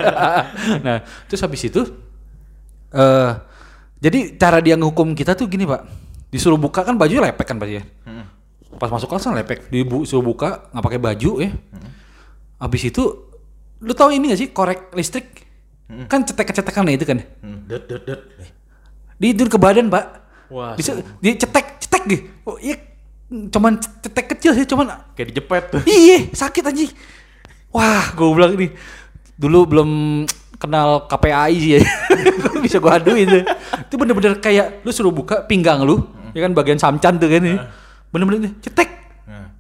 Nah 0.86 0.98
terus 1.30 1.42
habis 1.42 1.62
itu 1.62 1.82
eh 2.94 3.32
jadi 3.98 4.38
cara 4.38 4.62
dia 4.62 4.78
ngehukum 4.78 5.18
kita 5.18 5.34
tuh 5.34 5.50
gini 5.50 5.66
pak. 5.66 5.86
Disuruh 6.30 6.60
buka 6.60 6.84
kan 6.86 6.98
bajunya 6.98 7.24
lepek 7.30 7.46
kan 7.48 7.58
pasti 7.58 7.80
ya? 7.80 7.84
Pas 8.78 8.92
masuk 8.92 9.10
kelas 9.10 9.26
kan 9.26 9.34
lepek. 9.34 9.70
Disuruh 9.70 10.26
buka 10.26 10.70
nggak 10.74 10.84
pakai 10.86 11.00
baju 11.02 11.32
ya. 11.42 11.50
Habis 12.58 12.90
itu 12.90 13.04
lu 13.78 13.94
tahu 13.94 14.10
ini 14.10 14.34
gak 14.34 14.42
sih 14.42 14.50
korek 14.50 14.90
listrik? 14.98 15.46
Kan 16.10 16.26
cetek-cetekan 16.26 16.90
itu 16.90 17.06
kan? 17.06 17.22
Hmm, 17.40 17.64
det 17.70 17.86
det 17.88 18.02
det 18.04 18.20
Diidur 19.18 19.48
ke 19.50 19.58
badan, 19.58 19.88
Pak. 19.90 20.27
Wah, 20.48 20.74
Bisa 20.80 20.96
dia 21.20 21.34
cetek, 21.36 21.84
cetek 21.84 22.04
deh. 22.08 22.22
Oh, 22.48 22.58
iya. 22.60 22.80
Cuman 23.28 23.76
cetek 23.80 24.38
kecil 24.38 24.56
sih, 24.56 24.64
cuman 24.64 24.88
kayak 25.12 25.36
dijepet 25.36 25.64
tuh 25.68 25.82
iya, 25.84 26.32
sakit 26.32 26.64
anjing. 26.64 26.92
Wah, 27.76 28.16
gue 28.16 28.28
bilang 28.32 28.56
ini 28.56 28.72
dulu 29.36 29.68
belum 29.68 29.90
kenal 30.58 31.06
KPAI 31.06 31.56
sih 31.60 31.72
ya. 31.78 31.80
Bisa 32.66 32.82
gua 32.82 32.98
aduin 32.98 33.28
tuh. 33.30 33.44
Itu 33.86 33.96
bener-bener 34.00 34.42
kayak 34.42 34.82
lu 34.82 34.92
suruh 34.96 35.14
buka 35.14 35.46
pinggang 35.46 35.86
lu, 35.86 36.02
ya 36.34 36.48
kan 36.48 36.52
bagian 36.58 36.82
samcan 36.82 37.22
tuh 37.22 37.30
kan 37.30 37.44
ya. 37.46 37.58
Bener-bener 38.10 38.58
cetek. 38.64 38.90
Nah, 39.30 39.52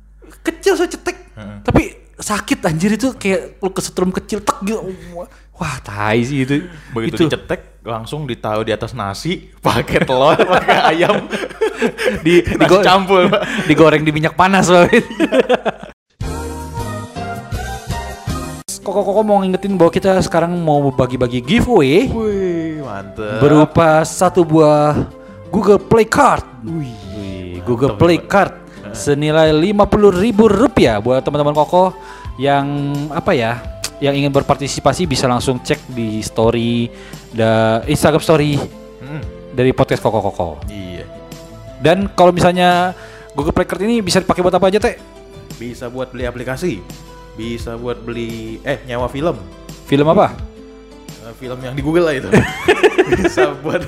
Kecil 0.41 0.73
saya 0.79 0.89
cetek. 0.89 1.17
Heeh. 1.37 1.57
Tapi 1.61 1.81
sakit 2.17 2.65
anjir 2.65 2.97
itu 2.97 3.13
kayak 3.13 3.61
lu 3.61 3.69
kesetrum 3.69 4.09
kecil 4.09 4.41
tek 4.41 4.57
gitu. 4.65 4.81
Wah, 5.57 5.77
tai 5.85 6.25
sih 6.25 6.45
itu. 6.45 6.65
Begitu 6.93 7.13
itu 7.13 7.23
dicetek 7.29 7.76
langsung 7.87 8.27
ditaruh 8.27 8.67
di 8.67 8.75
atas 8.75 8.91
nasi, 8.91 9.47
pakai 9.65 10.03
telur, 10.03 10.35
pakai 10.35 10.77
ayam, 10.91 11.23
di, 12.25 12.43
nasi 12.43 12.77
campur. 12.83 13.31
Digoreng 13.71 14.03
di 14.03 14.11
minyak 14.11 14.35
panas 14.35 14.67
loh. 14.67 14.83
Koko-koko 18.83 19.19
mau 19.23 19.43
ngingetin 19.43 19.75
bahwa 19.75 19.91
kita 19.91 20.15
sekarang 20.23 20.55
mau 20.63 20.79
bagi-bagi 20.95 21.43
giveaway 21.43 22.07
Wih, 22.07 22.79
mantep. 22.79 23.43
berupa 23.43 23.99
satu 24.07 24.47
buah 24.47 25.11
Google 25.51 25.79
Play 25.79 26.07
Card. 26.07 26.47
Wih, 26.63 27.59
Google 27.67 27.99
Play 27.99 28.23
Card 28.23 28.55
senilai 28.95 29.51
lima 29.51 29.83
ribu 29.91 30.47
rupiah 30.47 31.03
buat 31.03 31.19
teman-teman 31.19 31.51
Koko 31.51 31.91
yang 32.39 32.95
apa 33.11 33.35
ya, 33.35 33.59
yang 33.99 34.13
ingin 34.13 34.31
berpartisipasi 34.31 35.09
bisa 35.09 35.25
langsung 35.25 35.59
cek 35.59 35.89
di 35.91 36.21
story 36.21 36.87
da 37.31 37.51
Instagram 37.83 38.19
story 38.19 38.55
Hmm, 38.97 39.21
dari 39.51 39.71
podcast 39.71 39.99
Koko 39.99 40.19
Koko. 40.21 40.49
iya. 40.67 41.05
Dan 41.77 42.09
kalau 42.09 42.31
misalnya 42.31 42.91
Google 43.31 43.51
Play 43.51 43.63
Card 43.63 43.81
ini 43.81 43.99
bisa 43.99 44.17
dipakai 44.17 44.41
buat 44.41 44.51
apa 44.51 44.67
aja 44.67 44.77
teh? 44.77 44.97
Bisa 45.55 45.87
buat 45.87 46.09
beli 46.09 46.25
aplikasi, 46.25 46.81
bisa 47.33 47.73
buat 47.73 47.97
beli 47.99 48.57
eh 48.61 48.81
nyawa 48.85 49.05
film, 49.07 49.37
Film 49.85 50.07
apa? 50.07 50.33
Eh, 51.07 51.33
film 51.35 51.59
yang 51.59 51.71
di 51.71 51.79
Google 51.79 52.03
lah 52.03 52.15
itu. 52.15 52.29
bisa 53.15 53.55
buat 53.55 53.85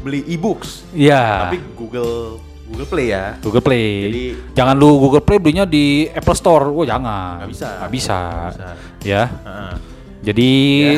beli 0.00 0.20
e-books, 0.28 0.84
Iya. 0.90 1.48
tapi 1.48 1.62
Google 1.72 2.42
Google 2.64 2.88
Play 2.88 3.06
ya. 3.08 3.36
Google 3.38 3.60
Play. 3.60 3.88
Jadi- 4.04 4.32
jangan 4.52 4.74
lu 4.74 4.98
Google 4.98 5.20
Play 5.20 5.38
belinya 5.38 5.64
di 5.64 6.08
Apple 6.08 6.34
Store. 6.34 6.66
Oh, 6.66 6.82
jangan. 6.82 7.40
Nggak 7.40 7.50
bisa. 7.50 7.68
Nggak 7.78 7.92
bisa. 7.92 8.18
Bisa. 8.50 8.68
Ya. 9.00 9.22
Heeh. 9.30 9.74
Jadi 10.24 10.50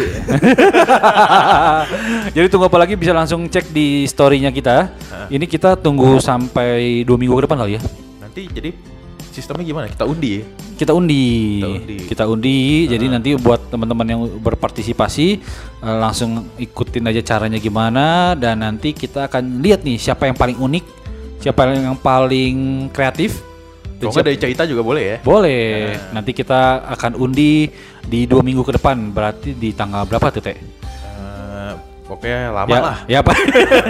Jadi 2.36 2.46
tunggu 2.46 2.70
apa 2.70 2.78
lagi 2.78 2.94
bisa 2.94 3.10
langsung 3.10 3.50
cek 3.50 3.74
di 3.74 4.06
story-nya 4.06 4.54
kita. 4.54 4.94
Ini 5.26 5.42
kita 5.50 5.74
tunggu 5.74 6.22
sampai 6.22 7.02
dua 7.02 7.18
minggu 7.18 7.34
ke 7.34 7.42
depan 7.50 7.58
kali 7.64 7.72
ya. 7.76 7.82
Nanti 8.22 8.46
jadi 8.52 8.70
sistemnya 9.32 9.64
gimana? 9.64 9.88
Kita 9.88 10.04
undi 10.04 10.40
ya. 10.40 10.44
Kita 10.76 10.92
undi. 10.92 11.60
Kita 11.60 11.68
undi. 11.72 11.96
Kita 12.04 12.24
undi. 12.28 12.60
Jadi 12.84 13.04
nanti 13.08 13.30
buat 13.40 13.72
teman-teman 13.72 14.06
yang 14.08 14.20
berpartisipasi 14.40 15.26
eh, 15.80 15.96
langsung 15.96 16.52
ikutin 16.60 17.08
aja 17.08 17.24
caranya 17.24 17.56
gimana 17.56 18.36
dan 18.36 18.60
nanti 18.60 18.92
kita 18.92 19.28
akan 19.28 19.64
lihat 19.64 19.84
nih 19.84 19.96
siapa 19.96 20.28
yang 20.28 20.36
paling 20.36 20.60
unik, 20.60 20.84
siapa 21.40 21.60
yang 21.72 21.96
paling 21.96 22.88
kreatif. 22.92 23.40
Kalau 23.96 24.12
nggak 24.12 24.26
dari 24.28 24.38
cerita 24.38 24.62
juga 24.68 24.82
boleh 24.85 25.04
ya. 25.04 25.16
Boleh. 25.24 25.96
Nanti 26.12 26.37
kita 26.37 26.85
akan 26.96 27.16
undi 27.16 27.72
di 28.04 28.28
dua 28.28 28.44
minggu 28.44 28.62
ke 28.62 28.76
depan. 28.76 29.11
Berarti 29.11 29.56
di 29.56 29.72
tanggal 29.72 30.04
berapa 30.04 30.28
tuh 30.28 30.42
teh? 30.44 30.56
Eh, 30.56 31.72
pokoknya 32.04 32.52
lama 32.52 32.68
ya, 32.68 32.80
lah. 32.80 32.98
Ya 33.09 33.18
pak. 33.24 33.37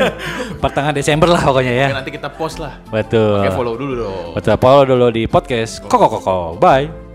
Pertengahan 0.62 0.94
Desember 0.94 1.26
lah 1.26 1.42
pokoknya 1.42 1.74
ya. 1.74 1.86
Oke, 1.90 1.96
nanti 1.98 2.10
kita 2.14 2.28
post 2.30 2.62
lah. 2.62 2.78
Betul. 2.86 3.42
Oke, 3.42 3.50
follow 3.50 3.74
dulu 3.74 3.92
dong. 3.98 4.32
Betul. 4.38 4.54
Follow 4.62 4.84
dulu 4.86 5.06
di 5.10 5.26
podcast 5.26 5.82
Koko 5.84 6.06
Koko. 6.06 6.38
Bye. 6.62 7.06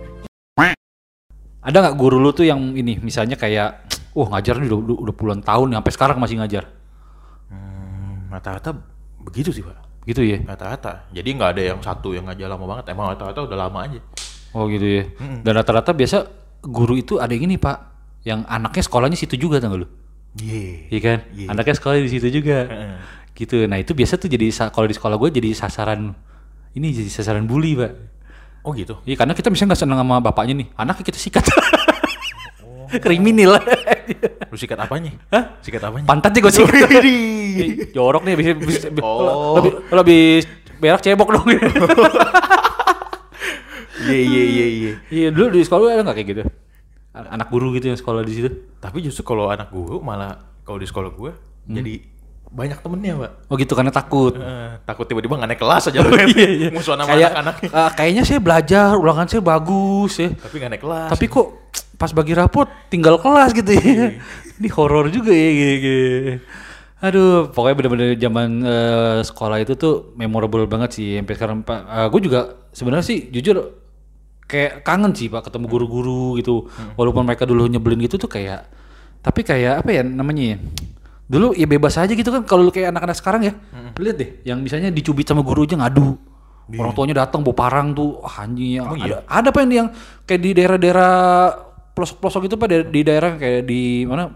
Ada 1.61 1.77
nggak 1.77 1.97
guru 2.01 2.17
lu 2.17 2.33
tuh 2.33 2.41
yang 2.41 2.73
ini 2.73 2.97
misalnya 2.97 3.37
kayak, 3.37 3.85
wah 4.17 4.27
ngajar 4.33 4.57
nih 4.57 4.65
udah, 4.65 4.79
udah, 4.81 4.97
udah 4.97 5.13
puluhan 5.13 5.41
tahun 5.45 5.77
sampai 5.77 5.91
sekarang 5.93 6.17
masih 6.17 6.41
ngajar, 6.41 6.65
Hmm, 7.53 8.33
rata-rata 8.33 8.73
begitu 9.21 9.53
sih, 9.53 9.61
Pak. 9.61 9.77
Gitu 10.05 10.21
ya? 10.25 10.41
Rata-rata. 10.41 11.05
Jadi 11.13 11.29
nggak 11.37 11.49
ada 11.57 11.61
yang 11.61 11.79
satu 11.81 12.13
yang 12.17 12.25
ngajar 12.25 12.49
lama 12.49 12.65
banget. 12.65 12.93
Emang 12.93 13.11
rata-rata 13.13 13.45
udah 13.45 13.57
lama 13.57 13.79
aja. 13.85 13.99
Oh 14.51 14.67
gitu 14.67 14.83
ya. 14.83 15.03
Dan 15.45 15.51
rata-rata 15.55 15.93
biasa 15.93 16.17
guru 16.65 16.97
itu 16.99 17.17
ada 17.17 17.31
yang 17.31 17.47
ini 17.49 17.55
pak, 17.57 17.77
yang 18.27 18.45
anaknya 18.45 18.83
sekolahnya 18.85 19.17
situ 19.17 19.37
juga 19.37 19.57
tau 19.61 19.73
gak 19.73 19.79
lu? 19.81 19.87
Iya. 20.39 20.91
Iya 20.91 20.99
kan? 20.99 21.17
Anaknya 21.51 21.75
sekolah 21.77 21.95
di 22.01 22.11
situ 22.11 22.27
juga. 22.31 22.57
gitu. 23.31 23.65
Nah 23.65 23.79
itu 23.79 23.95
biasa 23.95 24.19
tuh 24.19 24.29
jadi 24.29 24.51
kalau 24.69 24.85
di 24.85 24.95
sekolah 24.95 25.15
gue 25.17 25.29
jadi 25.33 25.49
sasaran 25.55 26.13
ini 26.75 26.87
jadi 26.91 27.09
sasaran 27.09 27.47
bully 27.47 27.75
pak. 27.79 27.91
Oh 28.61 28.71
gitu. 28.77 29.01
Iya 29.09 29.17
karena 29.17 29.33
kita 29.33 29.49
misalnya 29.49 29.73
nggak 29.73 29.81
senang 29.81 29.99
sama 30.05 30.15
bapaknya 30.21 30.53
nih, 30.61 30.67
anaknya 30.77 31.03
kita 31.09 31.17
sikat. 31.17 31.45
Kriminal. 33.03 33.57
Lu 34.51 34.59
sikat 34.59 34.77
apanya? 34.77 35.15
Hah? 35.31 35.55
Sikat 35.63 35.79
apanya? 35.79 36.03
Pantatnya 36.03 36.39
gue 36.43 36.51
sikat. 36.51 37.03
Jorok 37.95 38.27
nih 38.27 38.35
bisa, 38.35 38.51
bisa 38.59 38.87
Oh. 38.99 39.55
lebih, 39.57 39.71
lebih 39.89 40.23
berak 40.77 40.99
cebok 40.99 41.29
dong. 41.31 41.47
Iya 44.01 44.17
iya 44.17 44.43
iya 44.43 44.65
iya. 44.65 44.93
Iya 45.13 45.27
dulu 45.29 45.53
di 45.53 45.61
sekolah 45.61 45.81
lu 45.85 45.89
ada 45.93 46.01
nggak 46.01 46.17
kayak 46.17 46.29
gitu? 46.33 46.41
Anak 47.13 47.47
guru 47.53 47.69
gitu 47.77 47.93
yang 47.93 47.99
sekolah 47.99 48.25
di 48.25 48.33
situ? 48.33 48.49
Tapi 48.81 48.97
justru 49.05 49.21
kalau 49.21 49.53
anak 49.53 49.69
guru 49.69 50.01
malah 50.01 50.41
kalau 50.65 50.81
di 50.81 50.89
sekolah 50.89 51.13
gue 51.13 51.31
jadi 51.69 52.01
banyak 52.51 52.83
temennya, 52.83 53.13
Pak. 53.15 53.31
Oh 53.47 53.55
gitu 53.55 53.73
karena 53.73 53.89
takut. 53.89 54.35
Eh, 54.35 54.71
takut 54.83 55.07
tiba-tiba 55.07 55.39
nggak 55.39 55.49
naik 55.55 55.61
kelas 55.63 55.87
aja 55.87 55.99
lu. 56.03 56.11
Musuhan 56.75 56.99
sama 56.99 57.07
Kayak 57.07 57.31
anak-anaknya. 57.31 57.69
eh, 57.71 57.89
kayaknya 57.95 58.23
saya 58.27 58.39
belajar, 58.43 58.89
ulangan 58.99 59.25
saya 59.25 59.39
bagus 59.41 60.13
ya. 60.19 60.29
Tapi 60.35 60.55
nggak 60.59 60.71
naik 60.75 60.83
kelas. 60.83 61.09
Tapi 61.15 61.25
kok 61.25 61.47
pas 61.95 62.11
bagi 62.11 62.33
rapot 62.35 62.67
tinggal 62.91 63.15
kelas 63.17 63.55
gitu 63.55 63.71
ya. 63.71 64.19
Ini 64.59 64.69
horor 64.75 65.07
juga 65.07 65.31
ya 65.31 65.49
gitu. 65.79 65.95
Aduh, 67.01 67.49
pokoknya 67.49 67.75
bener-bener 67.79 68.07
zaman 68.13 68.49
eh, 68.61 69.19
sekolah 69.23 69.57
itu 69.57 69.73
tuh 69.73 70.13
memorable 70.13 70.67
banget 70.67 70.89
sih 70.93 71.07
sampai 71.17 71.33
sekarang 71.33 71.57
Pak. 71.63 72.11
gue 72.13 72.21
juga 72.21 72.39
sebenarnya 72.69 73.05
sih 73.07 73.31
jujur 73.31 73.57
kayak 74.45 74.83
kangen 74.83 75.15
sih 75.15 75.25
Pak 75.25 75.47
ketemu 75.47 75.65
guru-guru 75.65 76.35
gitu. 76.37 76.67
Walaupun 76.93 77.23
mereka 77.23 77.47
dulu 77.47 77.65
nyebelin 77.65 78.03
gitu 78.03 78.19
tuh 78.19 78.27
kayak 78.27 78.67
tapi 79.21 79.41
kayak 79.41 79.81
apa 79.81 79.89
ya 79.89 80.01
namanya 80.03 80.43
ya? 80.53 80.57
Dulu 81.31 81.55
ya 81.55 81.63
bebas 81.63 81.95
aja 81.95 82.11
gitu 82.11 82.27
kan 82.27 82.43
kalau 82.43 82.67
lu 82.67 82.71
kayak 82.75 82.91
anak-anak 82.91 83.15
sekarang 83.15 83.41
ya. 83.47 83.53
Lihat 83.95 84.15
deh, 84.19 84.29
yang 84.43 84.59
misalnya 84.59 84.91
dicubit 84.91 85.23
sama 85.23 85.39
guru 85.47 85.63
aja 85.63 85.79
ngadu. 85.79 86.19
Orang 86.75 86.91
tuanya 86.91 87.23
datang 87.23 87.39
bawa 87.39 87.55
parang 87.55 87.95
tuh, 87.95 88.19
wah 88.19 88.43
anjing 88.43 88.79
ya. 88.79 88.83
Ada, 88.83 89.15
ada 89.27 89.47
apa 89.51 89.59
yang 89.63 89.71
yang 89.71 89.87
kayak 90.27 90.41
di 90.43 90.49
daerah-daerah 90.55 91.11
pelosok-pelosok 91.95 92.41
itu 92.47 92.55
Pak 92.59 92.67
di, 92.91 93.01
daerah 93.03 93.31
kayak 93.35 93.63
di 93.67 94.03
mana 94.07 94.31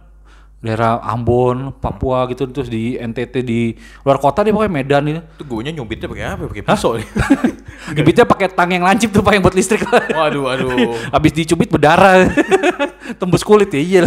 daerah 0.66 0.98
Ambon, 1.04 1.78
Papua 1.78 2.26
gitu 2.32 2.50
terus 2.50 2.72
di 2.74 2.98
NTT 2.98 3.36
di 3.46 3.78
luar 4.02 4.18
kota 4.18 4.42
deh 4.42 4.50
pokoknya 4.50 4.72
Medan 4.74 5.04
itu. 5.06 5.22
Itu 5.38 5.44
gue 5.46 5.72
nyubitnya 5.72 6.08
pakai 6.10 6.26
apa? 6.26 6.44
Pakai 6.50 6.64
pisau 6.66 6.92
nih. 6.98 7.08
Gebitnya 8.00 8.26
pakai 8.26 8.48
tang 8.50 8.72
yang 8.74 8.82
lancip 8.82 9.14
tuh 9.14 9.22
Pak 9.22 9.32
yang 9.36 9.44
buat 9.46 9.54
listrik. 9.54 9.86
waduh, 9.86 10.42
waduh. 10.50 10.96
Habis 11.14 11.32
dicubit 11.38 11.70
berdarah. 11.70 12.34
Tembus 13.22 13.46
kulit 13.46 13.70
ya 13.70 13.82
iya. 13.84 14.02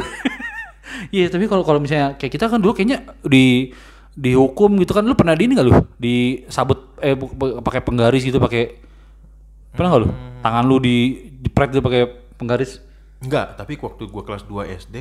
Iya, 1.11 1.27
tapi 1.29 1.45
kalau 1.45 1.63
kalau 1.63 1.79
misalnya 1.79 2.15
kayak 2.15 2.33
kita 2.33 2.47
kan 2.47 2.59
dulu 2.59 2.73
kayaknya 2.73 2.99
di 3.23 3.71
dihukum 4.13 4.75
gitu 4.77 4.93
kan 4.93 5.03
lu 5.03 5.15
pernah 5.15 5.33
di 5.33 5.47
ini 5.47 5.55
gak 5.55 5.63
lu 5.65 5.79
disabut 5.97 6.99
eh 6.99 7.15
bu- 7.15 7.31
bu- 7.31 7.61
pakai 7.61 7.81
penggaris 7.81 8.21
gitu 8.21 8.37
pakai 8.37 8.75
pernah 9.71 9.89
gak 9.89 10.03
lu 10.03 10.09
tangan 10.41 10.65
lu 10.65 10.77
di 10.77 10.97
dipret 11.39 11.71
gitu 11.71 11.81
pakai 11.81 12.03
penggaris 12.35 12.83
Enggak, 13.19 13.55
tapi 13.55 13.75
waktu 13.77 14.05
gue 14.05 14.23
kelas 14.25 14.43
2 14.45 14.75
SD 14.77 14.97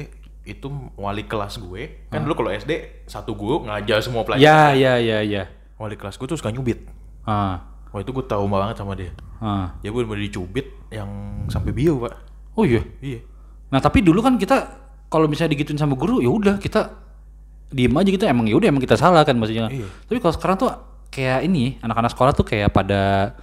itu 0.48 0.68
wali 0.96 1.22
kelas 1.22 1.58
gue 1.60 2.08
kan 2.08 2.18
dulu 2.20 2.34
kalau 2.36 2.52
SD 2.52 2.72
satu 3.06 3.34
guru 3.34 3.62
ngajar 3.64 4.00
semua 4.00 4.22
pelajaran. 4.22 4.42
ya 4.74 4.74
ya 4.74 4.94
ya 4.98 5.20
ya 5.22 5.44
Wali 5.76 5.94
kelas 5.94 6.16
gue 6.16 6.26
tuh 6.26 6.34
suka 6.34 6.50
nyubit. 6.50 6.82
ah 7.24 7.62
Wah 7.88 8.00
itu 8.00 8.10
gue 8.12 8.24
tahu 8.24 8.46
banget 8.46 8.74
sama 8.76 8.94
dia. 8.94 9.14
ah 9.38 9.78
Ya 9.80 9.90
gue 9.90 10.02
bener 10.02 10.18
dicubit 10.20 10.66
yang 10.88 11.10
sampai 11.48 11.70
bio 11.70 11.98
pak. 12.00 12.14
oh 12.54 12.64
iya 12.64 12.82
Iya. 12.98 13.22
nah 13.68 13.78
tapi 13.78 14.00
dulu 14.00 14.18
kan 14.20 14.34
kita 14.36 14.87
kalau 15.08 15.26
misalnya 15.26 15.54
digituin 15.54 15.76
sama 15.76 15.94
guru 15.94 16.20
ya 16.20 16.28
udah 16.28 16.56
kita 16.58 16.92
diem 17.68 17.92
aja 17.92 18.10
gitu 18.10 18.24
emang 18.24 18.46
ya 18.46 18.56
udah 18.56 18.68
emang 18.68 18.80
kita 18.80 18.96
salah 18.96 19.22
kan 19.22 19.36
maksudnya 19.36 19.68
Iya. 19.68 19.88
tapi 20.04 20.18
kalau 20.18 20.34
sekarang 20.34 20.58
tuh 20.58 20.70
kayak 21.10 21.44
ini 21.44 21.80
anak-anak 21.80 22.12
sekolah 22.12 22.32
tuh 22.32 22.44
kayak 22.44 22.70
pada 22.70 23.36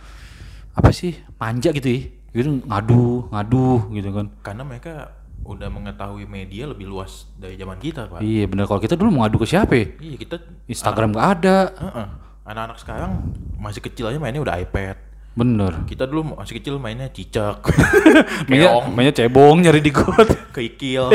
apa 0.72 0.90
sih 0.90 1.12
manja 1.34 1.70
gitu 1.70 1.86
ya 1.86 2.00
gitu 2.32 2.60
ngadu 2.62 3.28
ngadu 3.28 3.68
gitu 3.90 4.08
kan 4.10 4.26
Karena 4.42 4.62
mereka 4.62 4.92
udah 5.40 5.68
mengetahui 5.68 6.24
media 6.24 6.64
lebih 6.64 6.84
luas 6.84 7.28
dari 7.34 7.54
zaman 7.54 7.76
kita 7.76 8.08
pak. 8.08 8.20
iya 8.20 8.44
bener 8.44 8.64
kalau 8.64 8.80
kita 8.80 8.96
dulu 8.96 9.12
mau 9.12 9.20
ngadu 9.22 9.36
ke 9.36 9.46
siapa 9.46 9.72
ya? 9.72 9.86
Iya 9.98 10.16
kita 10.18 10.36
Instagram 10.66 11.12
nggak 11.12 11.28
ada 11.34 11.56
Heeh. 11.70 12.06
Anak-anak 12.44 12.76
sekarang 12.76 13.10
masih 13.54 13.80
kecil 13.80 14.04
aja 14.06 14.16
mainnya 14.16 14.40
udah 14.40 14.56
iPad. 14.58 14.96
Bener 15.34 15.82
Kita 15.90 16.06
dulu 16.06 16.38
masih 16.38 16.62
kecil 16.62 16.78
mainnya 16.78 17.10
cicak, 17.10 17.58
mainnya, 18.48 18.86
mainnya 18.86 19.14
cebong 19.14 19.66
nyari 19.66 19.82
di 19.82 19.90
got 19.90 20.30
keikil. 20.54 21.10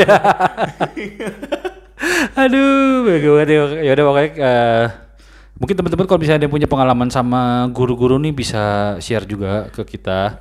Aduh, 2.40 3.04
banget 3.04 3.48
ya. 3.48 3.92
Udah 3.92 4.04
pokoknya 4.08 4.30
eh, 4.40 4.86
mungkin 5.56 5.74
teman-teman 5.76 6.06
kalau 6.08 6.20
misalnya 6.20 6.38
ada 6.40 6.44
yang 6.48 6.54
punya 6.56 6.68
pengalaman 6.68 7.08
sama 7.12 7.68
guru-guru 7.72 8.16
nih 8.20 8.32
bisa 8.32 8.96
share 9.00 9.28
juga 9.28 9.68
ke 9.72 9.84
kita. 9.84 10.40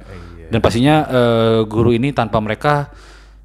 Dan 0.52 0.60
pastinya 0.60 1.08
eh, 1.08 1.60
guru 1.68 1.96
ini 1.96 2.12
tanpa 2.12 2.44
mereka 2.44 2.92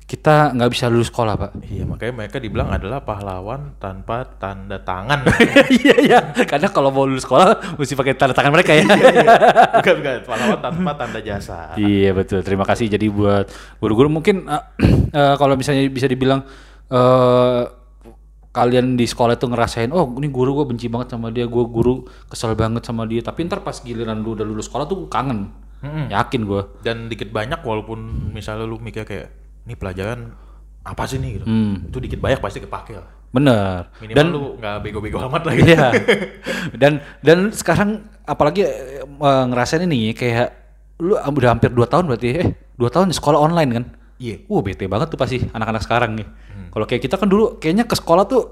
kita 0.04 0.52
nggak 0.52 0.70
bisa 0.70 0.92
lulus 0.92 1.08
sekolah 1.08 1.34
pak. 1.40 1.50
Iya, 1.64 1.88
makanya 1.88 2.12
mereka 2.12 2.36
dibilang 2.36 2.68
adalah 2.68 3.00
pahlawan 3.00 3.80
tanpa 3.80 4.28
tanda 4.36 4.76
tangan. 4.84 5.24
Iya 5.80 5.96
iya. 6.04 6.18
Karena 6.44 6.68
kalau 6.68 6.92
mau 6.92 7.08
lulus 7.08 7.24
sekolah 7.24 7.76
mesti 7.80 7.96
pakai 7.96 8.12
tanda 8.12 8.36
tangan 8.36 8.52
mereka 8.52 8.76
ya. 8.76 8.84
bukan, 9.80 9.94
bukan. 10.04 10.18
Pahlawan 10.28 10.60
tanpa 10.60 10.92
tanda 11.00 11.20
jasa. 11.24 11.72
iya 11.80 12.12
betul. 12.12 12.44
Terima 12.44 12.68
kasih 12.68 12.92
jadi 12.92 13.08
buat 13.08 13.48
guru-guru 13.80 14.12
mungkin 14.12 14.44
eh, 14.44 14.62
eh, 15.18 15.34
kalau 15.40 15.56
misalnya 15.56 15.88
bisa 15.88 16.04
dibilang 16.04 16.44
eh 16.92 17.64
kalian 18.54 18.94
di 18.94 19.02
sekolah 19.02 19.34
itu 19.34 19.50
ngerasain 19.50 19.90
oh 19.90 20.14
ini 20.14 20.30
guru 20.30 20.62
gue 20.62 20.70
benci 20.70 20.86
banget 20.86 21.18
sama 21.18 21.34
dia 21.34 21.50
gue 21.50 21.64
guru 21.66 22.06
kesel 22.30 22.54
banget 22.54 22.86
sama 22.86 23.02
dia 23.02 23.18
tapi 23.18 23.42
ntar 23.50 23.66
pas 23.66 23.74
giliran 23.82 24.22
lu 24.22 24.38
udah 24.38 24.46
lulus 24.46 24.70
sekolah 24.70 24.86
tuh 24.86 25.10
kangen 25.10 25.50
yakin 26.08 26.42
gue 26.48 26.62
Dan 26.80 27.12
dikit 27.12 27.28
banyak 27.28 27.60
walaupun 27.60 28.30
misalnya 28.32 28.64
lu 28.64 28.80
mikir 28.80 29.04
kayak, 29.04 29.28
ini 29.64 29.74
pelajaran 29.74 30.32
apa 30.84 31.02
sih 31.08 31.16
nih 31.20 31.40
gitu. 31.40 31.44
Hmm. 31.48 31.88
Itu 31.88 31.98
dikit 32.00 32.20
banyak 32.20 32.40
pasti 32.40 32.60
kepake 32.60 32.94
lah. 32.96 33.10
bener 33.34 33.90
Minimal 33.98 34.14
dan 34.14 34.26
lu 34.30 34.40
nggak 34.62 34.76
bego-bego 34.78 35.18
amat 35.26 35.42
lah 35.42 35.54
gitu. 35.58 35.74
Iya. 35.74 35.90
dan 36.80 37.02
dan 37.18 37.50
sekarang 37.50 38.06
apalagi 38.22 38.62
eh, 38.62 39.44
ngerasain 39.50 39.82
ini 39.90 40.14
kayak 40.14 40.54
lu 41.02 41.18
udah 41.18 41.50
hampir 41.50 41.74
2 41.74 41.82
tahun 41.90 42.06
berarti 42.06 42.28
eh 42.30 42.48
2 42.78 42.94
tahun 42.94 43.10
di 43.10 43.16
sekolah 43.18 43.38
online 43.42 43.70
kan? 43.74 43.84
Iya. 44.22 44.46
Wah, 44.46 44.62
bete 44.62 44.86
banget 44.86 45.10
tuh 45.10 45.18
pasti 45.18 45.42
anak-anak 45.50 45.82
sekarang 45.82 46.14
nih. 46.14 46.28
Kalau 46.70 46.86
kayak 46.90 47.02
kita 47.06 47.18
kan 47.18 47.26
dulu 47.30 47.58
kayaknya 47.58 47.86
ke 47.86 47.94
sekolah 47.98 48.26
tuh 48.26 48.42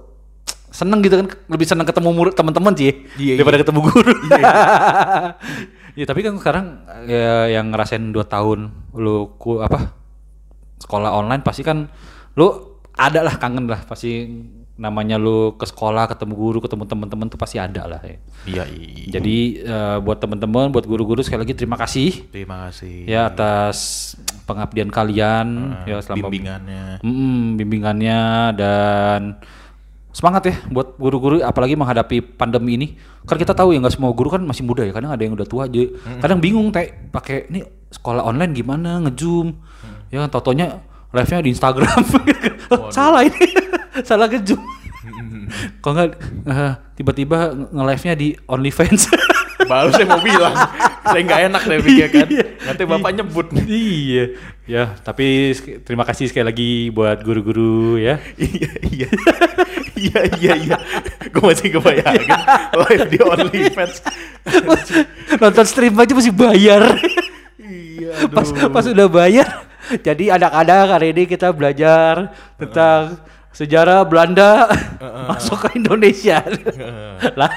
seneng 0.72 1.04
gitu 1.04 1.20
kan, 1.20 1.26
lebih 1.52 1.66
seneng 1.68 1.84
ketemu 1.84 2.10
murid 2.16 2.34
teman-teman 2.34 2.72
sih 2.72 3.04
Iya, 3.20 3.38
daripada 3.38 3.60
ketemu 3.60 3.80
guru. 3.92 4.14
Iya, 5.92 6.04
tapi 6.10 6.20
kan 6.24 6.32
sekarang 6.40 6.66
ya, 7.06 7.50
yang 7.52 7.70
ngerasain 7.70 8.14
2 8.14 8.18
tahun 8.24 8.72
lu 8.96 9.36
ku, 9.36 9.60
apa? 9.60 10.01
Sekolah 10.82 11.14
online 11.14 11.46
pasti 11.46 11.62
kan 11.62 11.86
lu 12.34 12.48
ada 12.98 13.22
lah 13.22 13.38
kangen 13.38 13.70
lah 13.70 13.86
pasti 13.86 14.26
namanya 14.82 15.14
lu 15.20 15.54
ke 15.54 15.68
sekolah 15.68 16.10
ketemu 16.10 16.32
guru 16.34 16.58
ketemu 16.58 16.88
teman-teman 16.88 17.26
tuh 17.30 17.38
pasti 17.38 17.60
ada 17.60 17.86
lah 17.86 18.00
ya. 18.02 18.16
Iya, 18.48 18.64
iya. 18.72 19.10
Jadi 19.14 19.36
eh, 19.62 19.96
buat 20.02 20.18
teman-teman, 20.18 20.72
buat 20.74 20.88
guru-guru 20.88 21.22
sekali 21.22 21.46
lagi 21.46 21.54
terima 21.54 21.78
kasih 21.78 22.26
Terima 22.34 22.66
kasih. 22.66 23.06
ya 23.06 23.30
atas 23.30 23.76
pengabdian 24.48 24.90
kalian 24.90 25.76
ya 25.86 26.02
selama 26.02 26.26
bimbingannya. 26.26 26.98
Mm, 27.04 27.42
bimbingannya 27.60 28.20
dan 28.58 29.20
semangat 30.12 30.42
ya 30.50 30.56
buat 30.68 30.98
guru-guru 30.98 31.40
apalagi 31.44 31.78
menghadapi 31.78 32.34
pandemi 32.34 32.74
ini. 32.74 32.86
Kan 33.28 33.38
kita 33.38 33.54
tahu 33.54 33.76
ya 33.76 33.78
nggak 33.78 33.94
semua 33.94 34.10
guru 34.16 34.34
kan 34.34 34.42
masih 34.42 34.66
muda 34.66 34.82
ya, 34.82 34.90
kadang 34.90 35.14
ada 35.14 35.22
yang 35.22 35.36
udah 35.36 35.46
tua 35.46 35.70
aja. 35.70 35.84
Kadang 36.18 36.42
bingung 36.42 36.74
teh 36.74 36.90
pakai 37.12 37.46
ini 37.54 37.60
sekolah 37.92 38.24
online 38.24 38.52
gimana 38.56 38.98
ngezoom. 39.04 39.52
Ya 40.12 40.28
kan 40.28 40.30
totonya 40.30 40.84
live-nya 41.16 41.40
di 41.40 41.50
Instagram. 41.56 42.00
Salah 42.96 43.24
ini. 43.24 43.48
salah 44.08 44.26
ngezoom. 44.28 44.60
Kok 45.84 45.90
nggak 45.92 46.08
eh, 46.48 46.72
tiba-tiba 46.96 47.52
nge-live-nya 47.52 48.14
di 48.16 48.28
OnlyFans. 48.48 49.12
Baru 49.62 49.94
saya 49.94 50.08
mau 50.10 50.18
bilang, 50.18 50.56
saya 51.06 51.22
nggak 51.22 51.40
enak 51.52 51.62
deh 51.70 51.78
pikir 51.84 52.08
kan. 52.10 52.28
Nanti 52.66 52.82
bapak 52.82 53.10
nyebut. 53.14 53.46
iya. 53.68 54.34
Ya, 54.66 54.84
tapi 55.04 55.54
terima 55.86 56.02
kasih 56.02 56.30
sekali 56.30 56.46
lagi 56.46 56.70
buat 56.90 57.20
guru-guru 57.22 58.00
ya. 58.00 58.18
iya, 58.40 58.70
iya. 58.90 59.08
iya, 59.94 60.20
iya, 60.40 60.52
iya. 60.56 60.76
Gue 61.30 61.52
masih 61.52 61.68
kebayangin 61.78 62.40
live 62.74 63.06
di 63.12 63.18
OnlyFans. 63.22 63.94
Nonton 65.38 65.66
stream 65.68 65.94
aja 65.94 66.12
masih 66.16 66.34
bayar. 66.34 66.82
iya, 67.62 68.26
pas 68.32 68.50
pas 68.50 68.84
udah 68.88 69.06
bayar. 69.06 69.71
Jadi 70.06 70.30
anak-anak 70.30 70.82
hari 70.88 71.10
ini 71.10 71.24
kita 71.26 71.50
belajar 71.50 72.30
tentang 72.56 73.18
sejarah 73.52 74.06
Belanda 74.06 74.70
masuk 75.28 75.68
ke 75.68 75.76
Indonesia. 75.76 76.40
lah, 77.34 77.52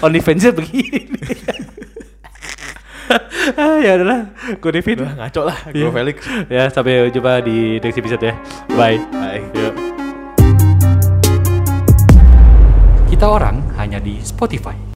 OnlyFans-nya 0.00 0.50
begini. 0.50 1.14
ah, 3.54 3.76
ya 3.78 4.00
udahlah, 4.00 4.20
gue 4.56 4.70
Devin. 4.72 4.96
Udah 5.04 5.14
ngaco 5.20 5.42
lah, 5.44 5.58
gue 5.70 5.84
Iya. 5.84 5.92
Felix. 5.92 6.16
Ya, 6.48 6.64
sampai 6.72 7.12
jumpa 7.12 7.44
di 7.44 7.78
next 7.78 7.98
episode 8.00 8.22
ya. 8.24 8.34
Bye. 8.72 8.98
Bye. 9.12 9.44
Yuk. 9.54 9.74
Kita 13.06 13.30
orang 13.30 13.62
hanya 13.78 14.02
di 14.02 14.18
Spotify. 14.18 14.74